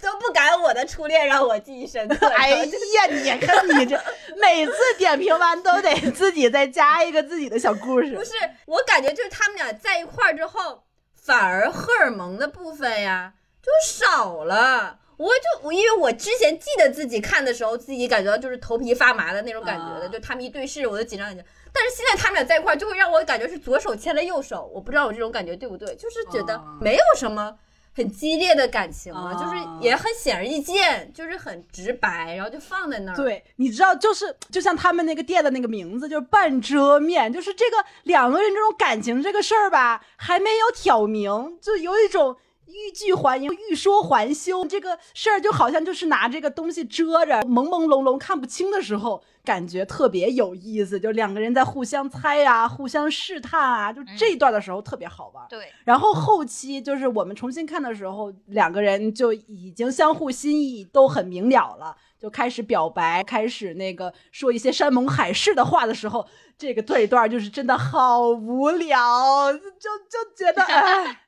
[0.00, 2.28] 都不敢我的初恋让我记忆深刻。
[2.28, 2.62] 哎呀，
[3.10, 4.00] 你看你这
[4.36, 8.22] 每次点评完都得自己再加一个自己的小故事不。
[8.22, 8.30] 是，
[8.66, 10.84] 我感觉就是他们俩在一块儿之后，
[11.20, 15.00] 反而荷尔蒙的部分呀就少了。
[15.18, 21.46] 我就我因为我之前记得自己看的时候，自己感觉到就是头皮发麻的那种感觉的，啊就他们一对视，我就紧张紧张。
[21.72, 27.52] 但是现在他们俩在一块儿，就会让我感觉是左手牵了右手，我不知道我这种感觉对不对，就是觉得啊没有什么
[27.94, 33.16] 很激烈的感情了，啊就是也很显而易见，就是很直白，然后就放在那儿。
[33.16, 42.36] 对，你知道，就是就像他们那个店的那个名字，就是半遮面，就是这个两个人这种感情这个事儿吧，还没有挑明，就有一种
[42.68, 55.44] 欲拒还迎、欲说还休，这个事儿就好像就是拿这个东西遮着，朦朦胧胧看不清的时候，感觉特别有意思，就两个人在互相猜啊、互相试探啊，就这一段的时候特别好玩。
[55.48, 66.26] 对，然后后期就是我们重新看的时候，两个人就已经相互心意都很明了了，就开始表白，开始那个说一些山盟海誓的话的时候，
[66.58, 71.20] 这个这一段就是真的好无聊，就就觉得哎，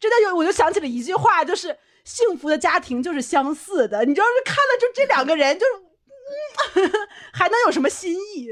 [0.00, 5.72] 真的有我就想起了一句话，就是幸福的家庭就是相似的，你知道是看了就这两个人就是。
[5.76, 5.84] 嗯
[7.32, 8.48] 还能有什么新意？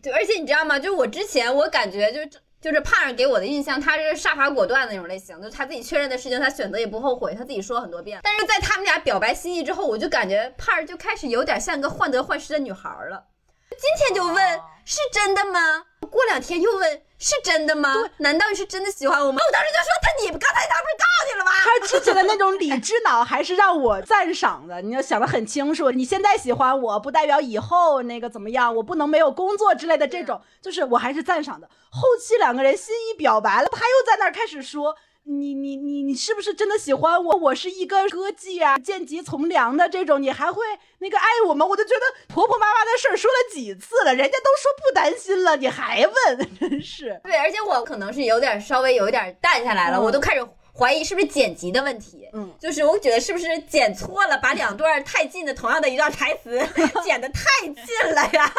[0.00, 0.78] 对，而且你知道吗？
[0.78, 2.30] 就是我之前我感觉就是
[2.60, 8.20] 就是胖儿给我的印象，他是杀伐果断的那种类型，就是他自己确认的事情，他选择也不后悔，他自己说很多遍。
[8.22, 13.24] 但是在他们俩表白心意之后，我就感觉胖儿就开始有点像个患得患失的女孩儿了。
[13.70, 15.84] 今天就问、是真的吗？
[16.16, 17.94] 过两天又问是真的吗？
[18.18, 19.38] 难道你是真的喜欢我吗？
[19.46, 21.52] 我当时就说他你刚才他不是告诉你了吗？
[21.62, 25.90] 他之前的那种理智脑还是让我赞赏的，你要想得很清楚。
[25.90, 31.68] 你现在喜欢我，不代表以后那个怎么样，我不能没有工作之类的这种，就是我还是赞赏的。
[31.90, 34.96] 后期两个人心意表白了，他又在那儿开始说。
[35.28, 37.36] 你你你你是不是真的喜欢我？
[37.36, 40.62] 我是一个歌妓啊，见机从良的这种，你还会
[40.98, 41.66] 那个爱我吗？
[41.66, 42.00] 我就觉得
[42.32, 47.20] 婆婆妈妈的事儿说了几次了，人家都说不担心了，你还问， 真是。
[47.24, 50.46] 对，而且我可能是有点稍微有一点淡下来了，嗯我都开始
[50.78, 52.28] 怀疑是不是剪辑的问题。
[52.32, 56.58] 嗯，就是我觉得是不是剪错了，把两段太近的同样的一段台词
[57.02, 58.54] 剪的太近了呀？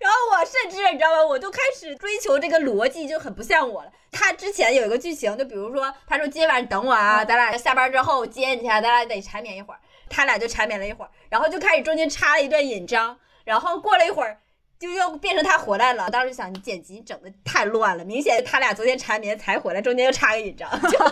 [0.00, 1.26] 然后我甚至你知道吗？
[1.28, 3.90] 我就开始追求这个逻辑，就很不像我了。
[4.10, 9.80] 他之前有一个剧情，就比如说他说今天晚上等我啊，咱俩下班之后接你去啊，咱俩得缠绵一会儿。
[10.08, 14.38] 他俩就缠绵了一会儿，然后就开始中间插了一段引章，然后过了一会儿。
[14.78, 21.04] 就又变成他回来了，当时想你剪辑整的太乱了，明显他俩昨天缠绵才回来，中间又插个引章， 就是就是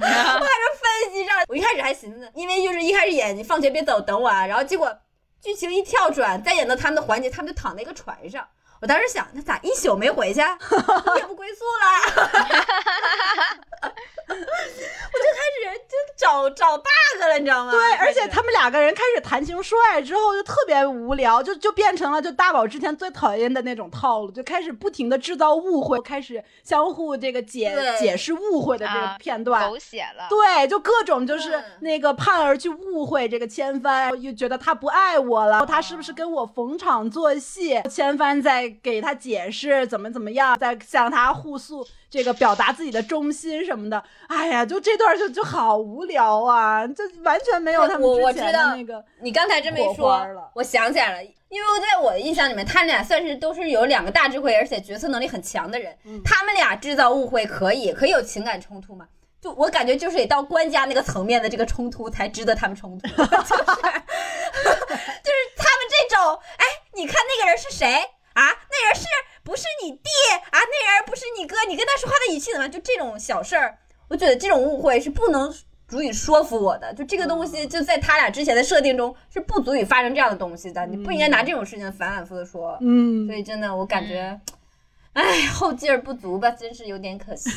[0.00, 0.08] 在这
[0.76, 4.94] 分析上，我一开始还寻思，因为就是一开始演你放学别走，等我啊，然后结果
[5.40, 8.46] 剧情一跳转，再演到他们的环节，他们就躺在一个船上。
[8.80, 10.46] 我当时想，那咋一宿没回去，夜
[11.26, 11.84] 不归宿了？
[14.34, 17.72] 我就开始就找找 bug 了，你知道吗？
[17.72, 29.68] 对，而且他们两个人开始谈情说爱之后，就特别无聊，就就变成了就大宝之前最讨厌的那种套路，就开始不停的制造误会，开始相互这个解解释误会的这个啊片段。
[29.68, 30.26] 狗血了。
[30.28, 37.80] 对，就各种就是嗯那个盼儿去误会这个千帆，又觉得他不爱我了，他是不是跟我逢场作戏？
[37.90, 44.02] 千帆在给他解释怎么怎么样，在向他互诉这个表达自己的忠心什么的。
[44.28, 49.04] 哎呀，就这段就就好无聊啊，就完全没有他们之前知道的那个。
[49.20, 55.94] 你刚才这么一说，我想起来了，因为我在我的印象里面，他们俩算是都是有两个大智慧，而且决策能力很强的人。
[56.04, 59.06] 嗯他们俩制造误会可以，可以有情感冲突嘛？
[59.40, 63.06] 就我感觉，就是得到官家那个层面的这个冲突，才值得他们冲突。
[63.14, 63.28] 就是 就
[65.30, 68.02] 是他们这种，哎，你看那个人是谁
[68.38, 68.54] 啊？
[68.70, 69.06] 那人是
[69.42, 70.08] 不是你弟
[70.50, 70.58] 啊？
[70.58, 71.56] 那人不是你哥？
[71.68, 72.68] 你跟他说话的语气怎么？
[72.68, 75.52] 就这种小事儿，我觉得这种误会是不能
[75.88, 76.94] 足以说服我的。
[76.94, 80.86] 就这个东西，就在他俩之前的设定中是不足以发生这样的东西的。
[80.86, 82.78] 你不应该拿这种事情反反复复的说。
[82.80, 84.38] 嗯所，以真的，我感觉，
[85.14, 87.50] 哎，后劲儿不足吧，真是有点可惜。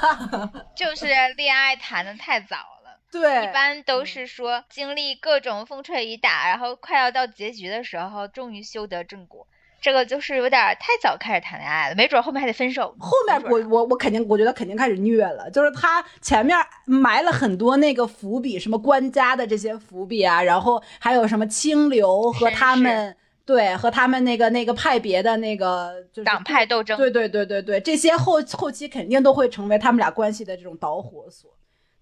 [0.76, 1.06] 就是
[1.36, 3.00] 恋爱谈的太早了。
[3.10, 9.46] 对，一般都是说经历各种风吹雨打，然后快要到结局的时候，终于修得正果。
[9.80, 12.94] 这个就是有点太早开始谈恋爱了，没准后面还得分手。
[12.98, 23.16] 后面我我我肯定，我觉得肯定开始虐了，就是他前面埋了很多那个伏笔，什么官家的这些伏笔啊，然后还有什么清流和他们
[23.46, 31.50] 对和他们那个那个派别的那个就是党派斗争，对对对对对，这些后后期肯定都会成为他们俩关系的这种导火索，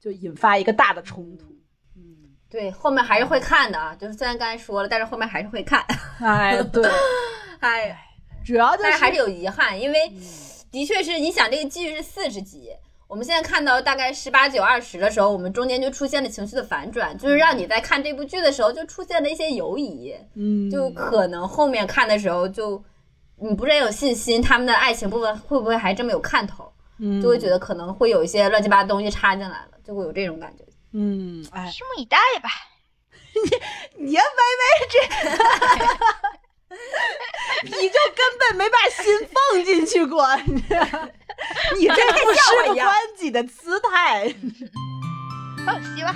[0.00, 1.46] 就引发一个大的冲突。
[2.48, 5.84] 嗯，对，后面还是会看的啊，就是虽然刚才说了，但是后面还是会看。
[6.20, 6.88] 哎，对。
[7.60, 7.98] 哎，
[8.44, 10.12] 主要就是，但是还是有遗憾，因为
[10.70, 12.70] 的确是你想这个剧是四十集，
[13.08, 22.82] 我们现在看到大概十八九二十的时候，我们中间就出现了情绪的反转，就是让你在看这部剧的时候就出现了一些犹疑，嗯，就可能后面看的时候就
[23.40, 32.48] 你不是很有信心，他们的爱情部分会不会还这么有看头，嗯，就会觉得可能会有一些乱七八糟东西插进来了，就会有这种感觉，嗯，哎，拭目以待吧，
[33.98, 34.94] 你你呀歪歪这。
[37.64, 40.76] 你就根本没把心放进去过， 你这
[41.78, 44.32] 你这不是个关己的姿态。
[45.66, 46.14] 放心吧。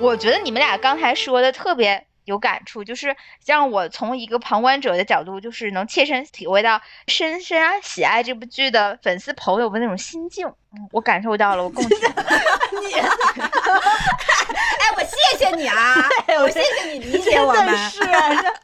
[0.00, 2.04] 我觉得你们俩刚才说的特别。
[2.24, 10.52] 有感触，就是让我从一个旁观者的角度，就是能切身体会到深深喜爱这部剧的粉丝朋友们那种心境。
[10.92, 13.00] 我感受到了，我共情你。
[14.78, 16.08] 哎，我谢谢你啊！
[16.40, 17.76] 我谢谢你理解我们。
[17.90, 18.00] 是，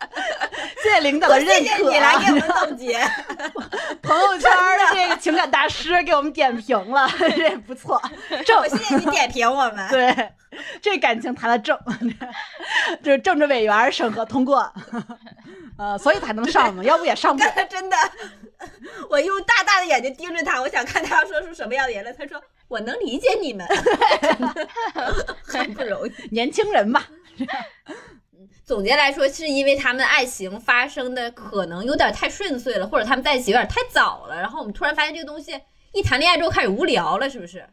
[0.82, 1.54] 谢谢领导的认可。
[1.54, 2.98] 谢谢你来给我们总结。
[4.02, 8.00] 朋友圈的这个情感大师给我们点评了，这不错。
[8.44, 9.88] 正，谢谢你点评我们。
[9.90, 10.32] 对，
[10.80, 11.78] 这感情谈的正，
[13.02, 14.72] 就是政治委员审核通过，
[15.78, 17.50] 呃，所以才能上嘛，要不也上不了。
[17.68, 17.96] 真的，
[19.10, 22.14] 我用大大的眼睛盯着他，我想看他要说出什么样的言论。
[22.16, 23.66] 他说：“我能理解你们，
[25.44, 27.04] 很 不容易，年轻人嘛。
[28.64, 35.52] ”总结来说，是因为他们爱情发生的可能有点太顺遂了，或者他们在一起有点太早了，然后我们突然发现这个东西
[35.92, 37.66] 一谈恋爱之后开始无聊了，是不是？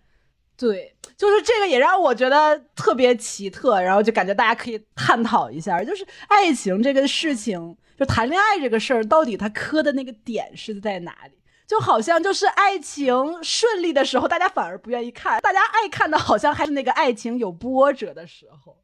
[0.58, 11.41] 对，就是这个也让我觉得特别奇特，然后就感觉大家可以探讨一下，就是爱情这个事情，就谈恋爱这个事儿，到底它磕的那个点是在哪里？
[11.72, 18.78] 就好像就是爱情顺利的时候，大家反而不愿意看，大家爱看的好像还是那个爱情有波折的时候。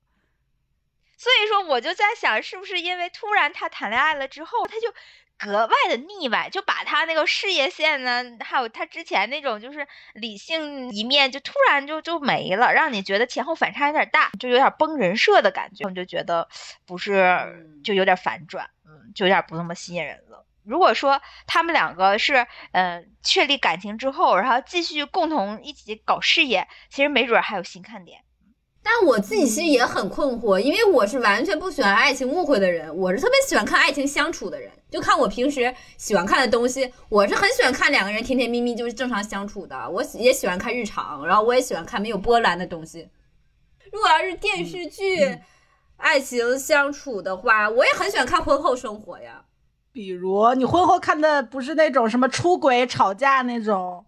[1.17, 4.93] 所以说，我就在想，是不是因为突然他谈恋爱了之后，他就
[5.37, 16.47] 格外的腻歪，就把他那个事业线呢，还有他之前那种就是理性一面，就突然就就没了，让你觉得前后反差有点大，就有点崩人设的感觉，我就觉得
[16.85, 20.45] 不是，就有点反转，嗯，就有点不那么吸引人了。
[20.67, 28.19] 如果说他们两个是嗯确立感情之后，然后继续共同一起搞事业，其实没准还有新看点。
[28.83, 34.71] 但我自己其实也很困惑，因为我是完全不喜欢爱情误会的人，我是特别喜欢看爱情相处的人。
[34.89, 39.89] 就看我平时喜欢看的东西，我是很喜欢看两个人甜甜蜜蜜就是正常相处的。
[39.89, 43.09] 我也喜欢看日常，然后我也喜欢看没有波澜的东西。
[43.91, 45.37] 如果要是电视剧
[45.97, 49.43] 爱情相处的话，我也很喜欢看婚后生活呀。
[49.97, 54.05] 比如你婚后看的不是那种什么出轨吵架那种。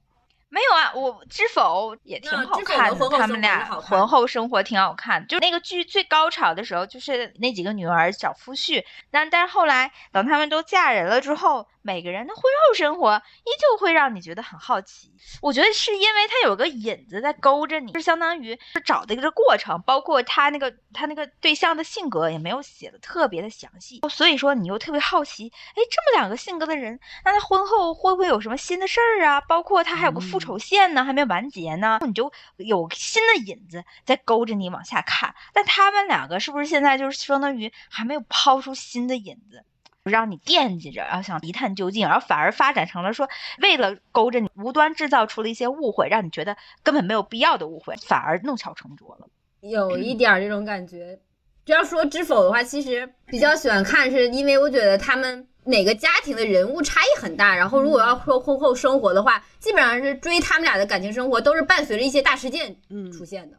[0.49, 5.25] 没有啊，我知否也挺好看的，他们俩婚后生活挺好看。
[5.25, 11.67] 就那个剧最高潮的时候，就是那几个女儿找夫婿，但但是后来等他们都嫁人了之后。
[11.81, 15.11] 每个人的婚后生活依旧会让你觉得很好奇，
[15.41, 29.41] 我觉得是因为他有个引子在勾着你，就相当于是找的一个过程，包括他那个他那个对象的性格也没有写的特别的详细，所以说你又特别好奇，哎，这么两个性格的人，那他婚后会不会有什么新的事儿啊？
[29.41, 35.33] 包括他还有个复仇线呢，还没完结呢，你就有新的引子在勾着你往下看。
[35.53, 39.63] 但他们两个是不是现在就是相当于还没有抛出新的引子？
[40.09, 43.29] 让你惦记着，然后想一探究竟，然后反而发展成了说，
[43.61, 49.27] 为了勾着你，无端制造出了一些误会，让你觉得根本没有必要的误会，反而弄巧成拙了。
[49.61, 51.19] 有一点这种感觉。
[51.65, 57.55] 这要说知否的话，其实比较喜欢看，是因为我觉得他们每个家庭的人物差异很大。
[57.55, 62.75] 然后如果要说婚后生活的话，基本上是追他们俩的感情生活，都是伴随着一些大事件
[63.15, 63.57] 出现的。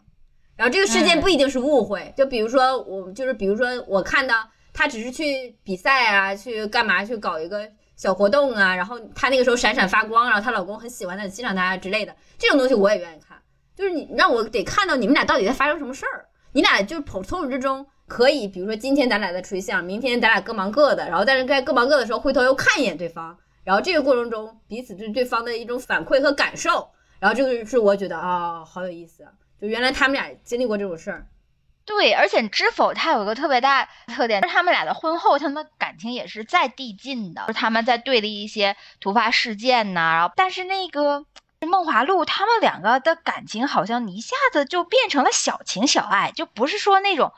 [0.56, 4.48] 然后这个事件不一定是误会，就比如说我就是比如说我看到。
[4.72, 7.04] 她只是去比赛啊，去干嘛？
[7.04, 13.36] 去搞一个小活动啊，然后她那个时候闪闪发光，然后她老公很喜欢她，欣赏她之类的，这种东西我也愿意看。
[13.76, 23.36] 就是你让我得看到你们俩到底在发生什么事儿，你俩就是从从始至终可以，比如说今天咱俩在吹相，明天咱俩各忙各的，然后但是在各忙各的时候回头又看一眼对方。
[23.62, 29.24] 然后这个过程中彼此对对方的一种反馈和感受，然后这个是我觉得啊、好有意思，
[29.60, 31.26] 就原来他们俩经历过这种事儿。
[31.90, 37.52] 对，而且知否他有一个特别大特点，是他们俩的婚后，他们的感情也是在递进的。
[37.52, 41.26] 他们在对立一些突发事件呐、然后但是那个
[41.68, 47.32] 梦华录，他们两个的感情好像一下子就变成了小情小爱，就不是说那种。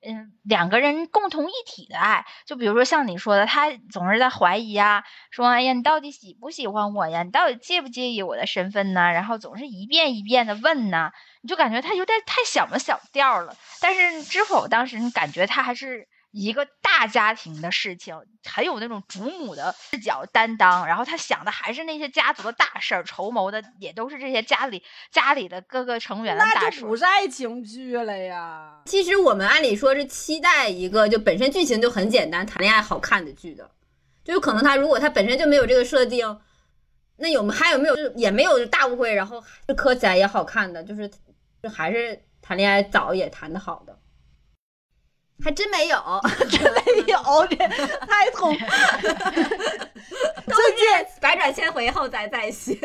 [0.00, 5.02] 嗯，两个人共同一体的爱，就比如说像你说的，他总是在怀疑啊，
[5.32, 7.24] 说哎呀，你到底喜不喜欢我呀？
[7.24, 9.10] 你到底介不介意我的身份呢？
[9.10, 11.10] 然后总是一遍一遍的问呢，
[11.42, 13.56] 你就感觉他有点太小么小调了。
[13.80, 18.14] 但是知否当时你感觉他还是一个大家庭的事情，
[18.44, 26.56] 很有那种主母的视角担当，然后他想的还是那些家族的大事儿，筹谋的也都是这些家里家里的各个成员的大事。
[26.60, 28.82] 那就不是爱情剧了呀。
[28.84, 33.70] 其实我们按理说是期待一个就本身剧情就很简单、谈恋爱好看的剧的，
[34.22, 36.40] 就有可能他如果他本身就没有这个设定，
[37.16, 41.10] 那有还有没有就是也没有大误会，然后是磕起来也好看的，就是
[41.68, 43.98] 就还是谈恋爱早也谈的好的，
[45.44, 45.98] 还真没有，
[46.48, 47.56] 真没有，这
[48.06, 48.56] 太痛。
[50.48, 52.80] 都是百转千回后再在一起。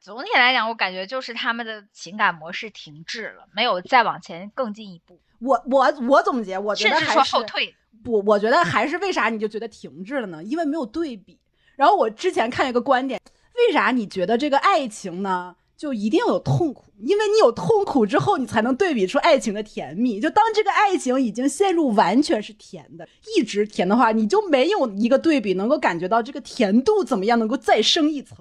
[0.00, 7.72] 总体来讲，我感觉就是他们的情感模式停滞了，没有再往前更进一步，我我我总结，我觉得还是后退。
[8.02, 10.42] 不，我觉得还是为啥你就觉得停滞了呢？
[10.42, 11.40] 因为没有对比。
[11.76, 13.20] 然后我之前看一个观点，
[13.54, 16.84] 为啥你觉得这个爱情呢，就一定要有痛苦？
[17.00, 20.20] 因为你有痛苦之后，你才能对比出爱情的甜蜜。
[20.20, 23.06] 就当这个爱情已经陷入完全是甜的，
[23.36, 28.38] 一直甜的话，你就没有一个对比能够感觉到这个甜度怎么样能够再升一层。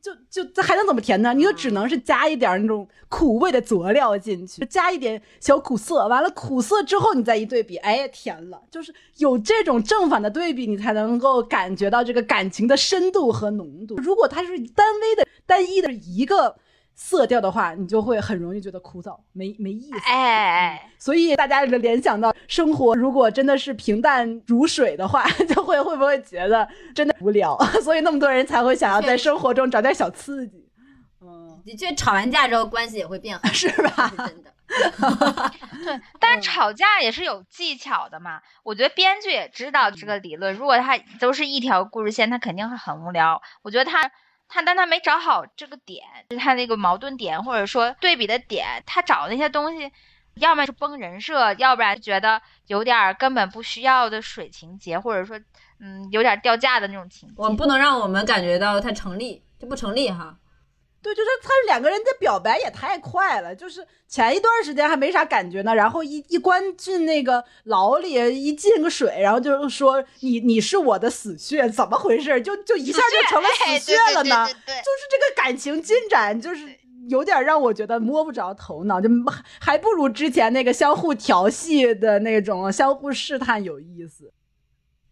[0.00, 1.32] 就就这还能怎么甜呢？
[1.32, 8.60] 你就只能是加一点那种苦味的佐料进去，加一点小苦涩，完了苦涩之后你再一对比，哎，甜了。
[8.68, 13.94] 就是有这种正反的对比，你才能够感觉到这个感情的深度和浓度。
[13.98, 16.56] 如果它是单微的、单一的一个
[17.04, 19.98] 色调的话，你就会很容易觉得枯燥，没没意思。
[20.06, 27.58] 哎，所以大家联想到生活，如果真的是平淡如水的话， 就会会不会觉得真的无聊？
[27.82, 30.68] 所以那么多人才会想要在生活中找点小刺激。
[31.20, 34.52] 嗯，的确，吵完架之后关系也会变好， 是吧这是真的。
[35.84, 38.40] 对，但是吵架也是有技巧的嘛。
[38.62, 43.42] 我觉得编剧也知道这个理论，如果他都是一条故事线，他肯定会很无聊。
[43.62, 44.10] 我觉得他
[44.52, 49.90] 他，但他没找好这个点，就是他那个矛盾点或者说对比的点，他找那些东西，
[50.34, 55.40] 要么是崩人设，要不然觉得有点儿根本不需要的水情节，或者说
[55.80, 57.34] 嗯有点掉价的那种情节。
[57.38, 60.36] 我们不能让我们感觉到它成立，就不成立哈。
[61.02, 72.40] 对，就是他两个人的表白也太快了，就是前一段时间还没啥感觉呢，然后一一关进那个牢里，一进个水，然后就是说你你是我的死穴，怎么回事？
[72.40, 74.46] 就就一下就成了哎死穴了呢？
[74.46, 76.68] 对对对对对就是这个感情进展，就是
[77.08, 84.32] 有点让我觉得摸不着头脑，就还还不如之前那个相互调戏的那种相互试探有意思。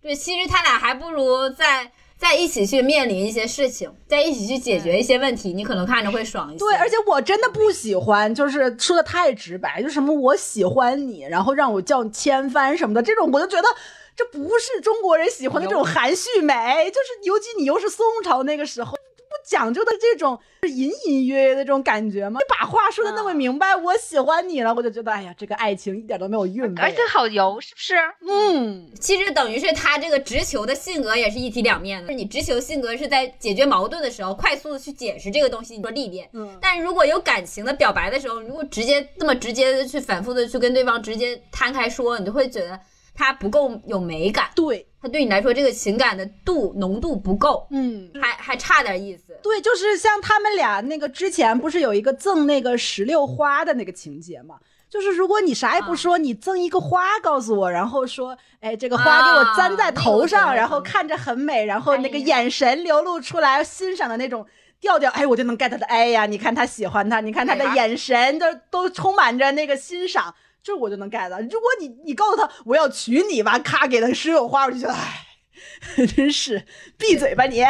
[0.00, 1.90] 对，其实他俩还不如在
[2.20, 6.58] 在一起去面临一些事情，在一起去解决一些问题，你可能看着会爽一些。
[6.58, 13.66] 对，而且我真的不喜欢，就是说的太直白，就什么我喜欢你，然后让我叫你千帆什么的，这种我就觉得
[14.14, 18.94] 这不是中国人喜欢的这种含蓄美，就是尤其你又是宋朝那个时候。
[19.30, 22.40] 不讲究的这种隐隐约约的这种感觉吗？
[22.40, 26.82] 你把话说的那么明白，我喜欢你了，我就觉得，哎呀，这个爱情一点都没有韵味。
[26.82, 27.94] 而且好油，是不是？
[28.28, 32.08] 嗯，其实等于是他这个直球的性格也是一体两面的。
[32.08, 36.28] 就是你直球性格是在解决矛盾的时候，快速的去解释这个东西，你说历练。
[36.32, 42.78] 嗯但是如果有感情的表白的时候，如果直接这么直接的去反复的去跟对方直接摊开说，你就会觉得
[43.14, 49.38] 他不够有美感，对，它对你来说这个情感的度浓度不够，嗯，还还差点意思。
[49.42, 54.56] 对，就是像他们俩那个之前不是有一个赠那个石榴花的那个情节嘛？
[54.88, 64.44] 就是如果你啥也不说，你赠一个花告诉我，然后说，哎，这个花给我簪在头上，然后看着很美，然后那个眼神流露出来欣赏的那种
[64.80, 71.38] 调调，哎，我就能 get 到，哎呀，你看他喜欢他，你看他的眼神都都充满着那个欣赏，这我就能 get 到。
[71.40, 76.64] 如果你你告诉他我要娶你吧，咔给他石榴花，我就觉得，哎， 真是
[76.98, 77.62] 闭嘴吧你，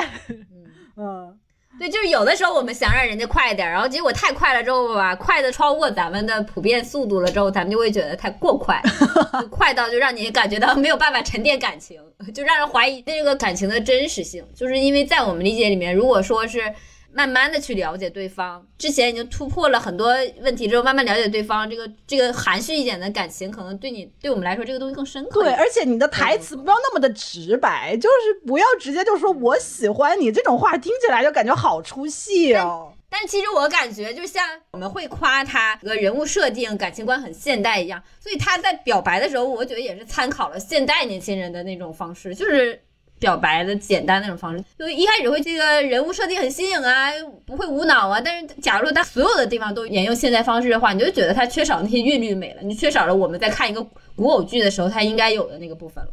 [0.97, 1.37] 嗯。
[1.79, 8.79] 对，就是有的时候我们想让人家快一点，然后结果太快了之后吧，快的超过咱们的普遍速度了之后，咱们就会觉得太过快，
[9.41, 11.99] 就 快到就让你感觉到没有办法沉淀感情，
[12.35, 14.45] 就让人怀疑这个感情的真实性。
[14.55, 16.61] 就是因为在我们理解里面，如果说是
[17.13, 18.67] 慢慢的去了解对方。
[18.79, 25.43] 之前已经突破了很多问题之后，慢慢了解对方，这个这个含蓄一点的感情，可能对你对我们来说，这个东西更深刻。
[25.43, 32.93] 对，而且你的台词不要那么的直白，就是不要直接就说我喜欢你这种话，听起来就感觉好出戏哦。
[33.13, 42.81] 但其实我感觉，就像我们会夸他个人物设定、感情观很现代一样，所以他在表白的时候，我觉得也是参考了现代年轻人的那种方式，就是
[43.21, 44.65] 表白的简单那种方式。
[44.77, 47.11] 就一开始会这个人物设定很新颖啊，
[47.47, 48.21] 不会无脑啊。
[48.21, 53.81] 但是假如他所有的地方都沿用现代方式的话，你就觉得他缺少那些韵律美了，你缺少了我们在看一个
[54.17, 56.11] 古偶剧的时候他应该有的那个部分了。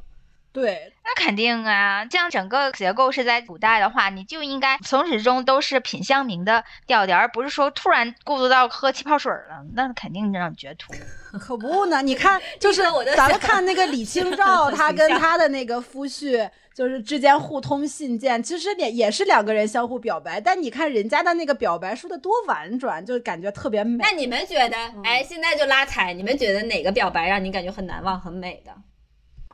[0.51, 10.93] 对，那肯定啊，这样整个结构是在古代的话，你就应该从始至终都是品相明的调调，而不是说突然过渡到喝气泡水了，那肯定让你绝土。
[11.39, 12.81] 可不呢，你看， 就是
[13.15, 24.03] 咱们看那个李清照，她跟她的那个夫婿，就是之间互通信件，其实也也是两个人相互表白，但你看人家的那个表白说的多婉转，就感觉特别美。
[24.03, 28.71] 那你们觉得，哎，现在就拉踩，你们觉得哪个表白让你感觉很难忘、很美的？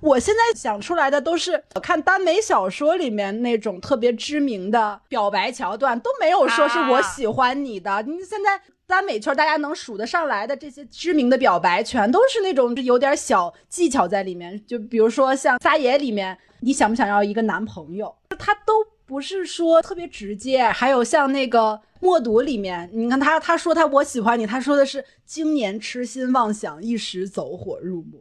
[0.03, 8.01] 我现在想出来的都是我看耽美小说里面那种特别知名的表白桥段，都没有说是我喜欢你的。
[8.01, 14.61] 你现在耽美圈大家能数得上来的这些知名的表白，全都是那种有点小技巧在里面。
[14.67, 18.13] 就比如说像撒野里面，你想不想要一个男朋友？
[18.37, 18.73] 他都
[19.05, 20.63] 不是说特别直接。
[20.63, 28.19] 还有像那个默读里面，你看他他说他我喜欢你，他说的是经年痴心妄想，一时走火入魔。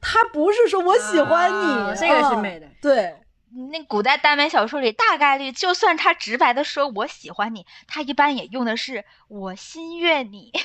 [0.00, 2.66] 他不是说我喜欢你，这个是美的。
[2.80, 3.16] 对，
[3.70, 10.52] 那古代耽美小说里，大概率就算他直白的说我喜欢你，他一般也用的是我心悦你。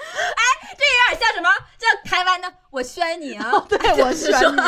[0.00, 0.42] 哎，
[0.78, 1.50] 这有点像什么？
[1.76, 3.52] 叫台湾的我宣你啊？
[3.68, 4.60] 对，我宣你。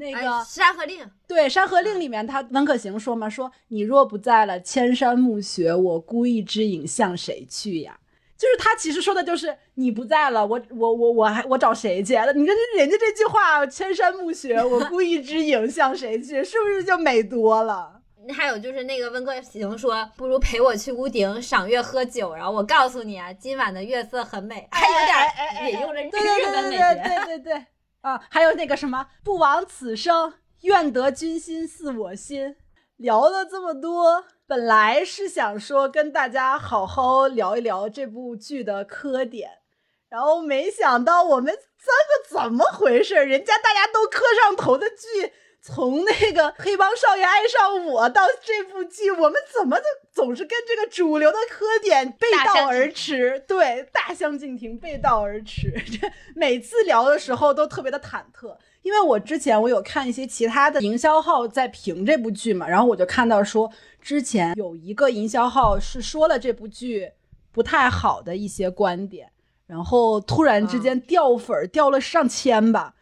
[0.00, 7.98] 那个《山河令》对《山河令》里面，他温客行说嘛，说你若不在了，千山暮雪，我孤一只影向谁去呀？
[8.36, 12.14] 就是他其实说的就是你不在了，我我我我还我找谁去？
[12.34, 16.42] 你看人家这句话，千山暮雪，我孤一只影向谁去？
[16.42, 18.00] 是不是就美多了？
[18.34, 27.66] 还有就是那个温客行说，不如陪我去屋顶赏月喝酒，然后我告诉你啊，今晚的月色很美，还有点引用了日本美学，对对对。
[28.02, 30.32] 啊，还有那个什么，不枉此生，
[30.62, 32.56] 愿得君心似我心。
[32.96, 39.50] 聊了这么多，本来是想说跟大家好好聊一聊这部剧的磕点，
[40.08, 43.14] 然后没想到我们三个怎么回事？
[43.14, 45.32] 人家大家都磕上头的剧。
[45.62, 49.76] 从那个黑帮少爷爱上我到这部剧，我们怎么
[50.10, 53.42] 总总是跟这个主流的磕点背道而驰？
[53.46, 55.72] 对，大相径庭，背道而驰。
[55.90, 67.10] 这每次聊的时候都特别的忐忑，因为我之前我有看一些其他的营销号在评这部剧嘛，然后我就看到说之前有一个营销号是说了这部剧
[67.52, 69.30] 不太好的一些观点，
[69.66, 72.94] 然后突然之间掉粉掉了上千吧。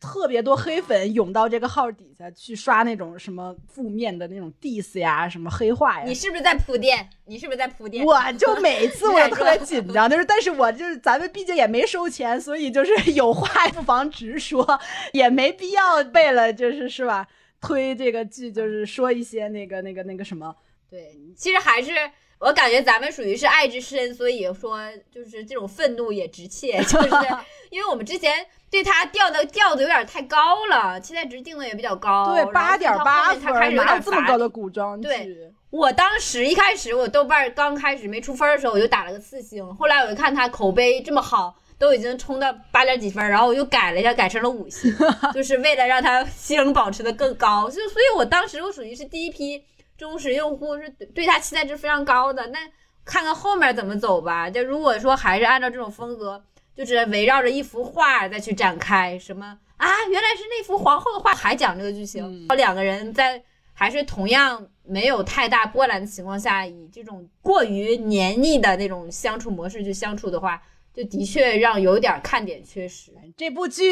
[0.00, 6.04] 特别多黑粉涌到这个号底下去刷那种什么负面的那种 diss 呀，什么黑话呀。
[6.06, 7.08] 你是不是在铺垫？
[7.24, 8.04] 你是不是在铺垫？
[8.04, 14.78] 我就每次我 特别紧张，就是，但是我就是咱们毕竟也没收钱，所以就是 有话不妨直说，
[15.12, 17.26] 也没必要为了就是是吧
[17.60, 20.54] 推这个剧，就是说一些那个那个那个什么。
[20.88, 21.92] 对，其实还是。
[22.40, 24.78] 我感觉咱们属于是爱之深，所以说
[25.10, 27.08] 就是这种愤怒也直切，就是
[27.68, 35.08] 因为我们之前对他调的调子有点太高了，期待值定的也比较高，对，八点八分，哪有这么高的古装剧？
[35.08, 44.94] 对，我当时一开始我豆瓣刚开始没出分的时候，我就打了个四星，后来我就看他口碑这么好，都已经冲到八点几分，然后我又改了一下，改成了五星，
[45.32, 49.64] 就是为了让他星保持的更高，就所以我当时我属于是第一批。
[49.98, 52.58] 忠实用户是对他期待值非常高的，那
[53.04, 54.48] 看看后面怎么走吧。
[54.48, 56.40] 就如果说还是按照这种风格，
[56.78, 70.62] 就是围绕着一幅画再去展开，什么啊，原来是那幅皇后的画，还讲这个剧情，两个人在还是同样没有太大波澜的情况下，以这种过于黏腻的那种相处模式去相处的话，
[70.94, 73.10] 就的确让有点看点缺失。
[73.36, 73.84] 这部剧。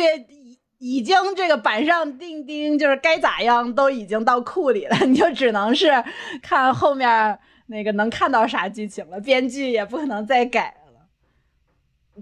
[0.78, 5.90] 已经这个板上钉钉，就是该咋样都已经到库里了，你就只能是
[6.42, 9.18] 看后面那个能看到啥剧情了。
[9.18, 10.85] 编剧也不可能再改了。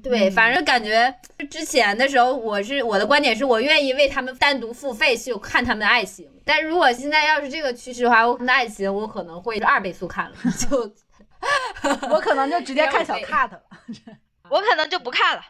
[0.03, 1.15] 对，反正感觉
[1.51, 6.29] 之前的时候，我是我的观点是我愿意为他们单独付费去看他们的爱情。
[6.45, 10.93] 但如果现在要是这个趋势的话，我的爱情我可能会二倍速看了， 就
[12.11, 13.63] 我可能就直接看小 cut 了，
[14.51, 15.43] 我可能就不看了。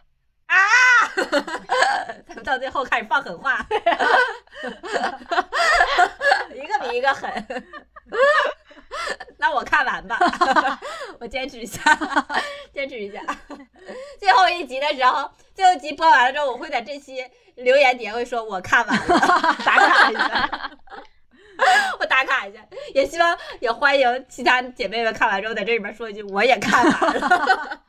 [0.46, 0.54] 啊！
[2.44, 3.66] 到最后开始放狠话。
[6.54, 7.32] 一个比一个狠。
[9.38, 10.18] 那我看完吧，
[11.20, 11.80] 我坚持一下，
[12.72, 13.20] 坚持一下。
[14.18, 17.24] 最后一集的时候，最后一集播完了之后，我会在这期
[17.56, 19.18] 留言底下会说我看完了，
[19.64, 20.70] 打卡一下。
[22.00, 22.60] 我打卡一下，
[22.94, 27.80] 也希望也欢迎其他姐妹们看完之后在这里面说一句我也看完了。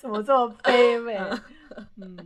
[0.00, 1.16] 怎么这么卑微？
[2.00, 2.16] 嗯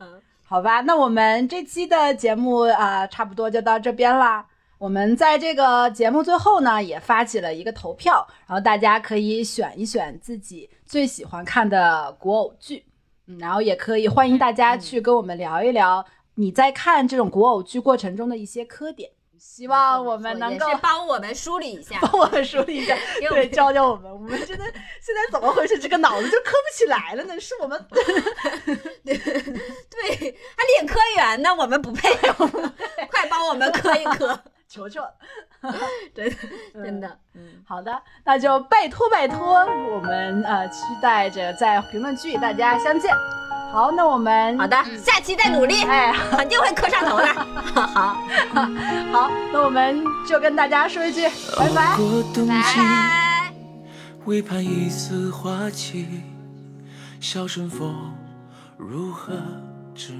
[0.00, 4.44] 嗯，好吧，那我们这期的节目啊、呃差不多就到这边啦。
[4.82, 12.84] 我们在这个节目最后呢，也发起了一个投票，然后大家可以选一选自己最喜欢看的古偶剧，
[13.28, 16.04] 嗯，然后也可以欢迎大家去跟我们聊一聊
[16.34, 19.08] 你在看这种古偶剧过程中的一些磕点。
[19.38, 21.96] 希望我们能够帮我们梳理一下。
[22.02, 22.96] 帮我们梳理一下，
[23.30, 24.12] 对，教教我们。
[24.12, 25.78] 我们真的现在怎么回事？
[25.78, 27.38] 这个脑子就磕不起来了呢？
[27.38, 27.80] 是我们
[29.04, 32.12] 对，还领科员呢，我们不配，
[33.06, 34.36] 快帮我们磕一磕，
[34.72, 35.02] 求求。
[36.16, 36.36] 真的
[36.72, 39.58] 真的，嗯，好的，那就拜托拜托，
[39.94, 43.14] 我们呃期待着在评论区与大家相见。
[43.70, 47.26] 好，那我们好的，下期再努力，哎，肯定会磕上头的。
[47.86, 48.16] 好，
[49.12, 51.96] 好，那我们就跟大家说一句拜拜。
[51.96, 53.54] 过冬拜季，拜。
[54.24, 56.22] 为盼一丝花期，
[57.20, 58.14] 小春风
[58.78, 59.34] 如何
[59.94, 60.12] 执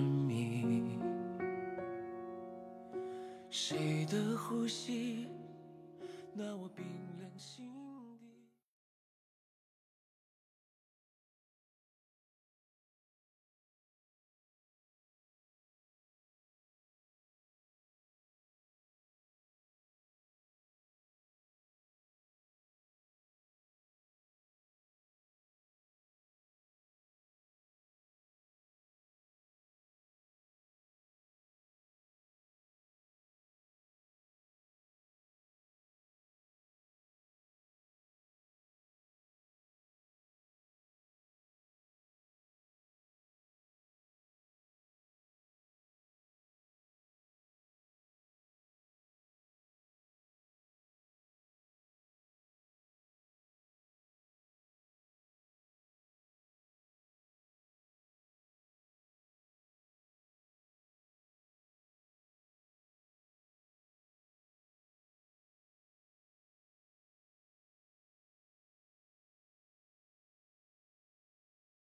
[3.53, 5.27] 谁的呼吸？
[6.33, 7.12] 那我冰。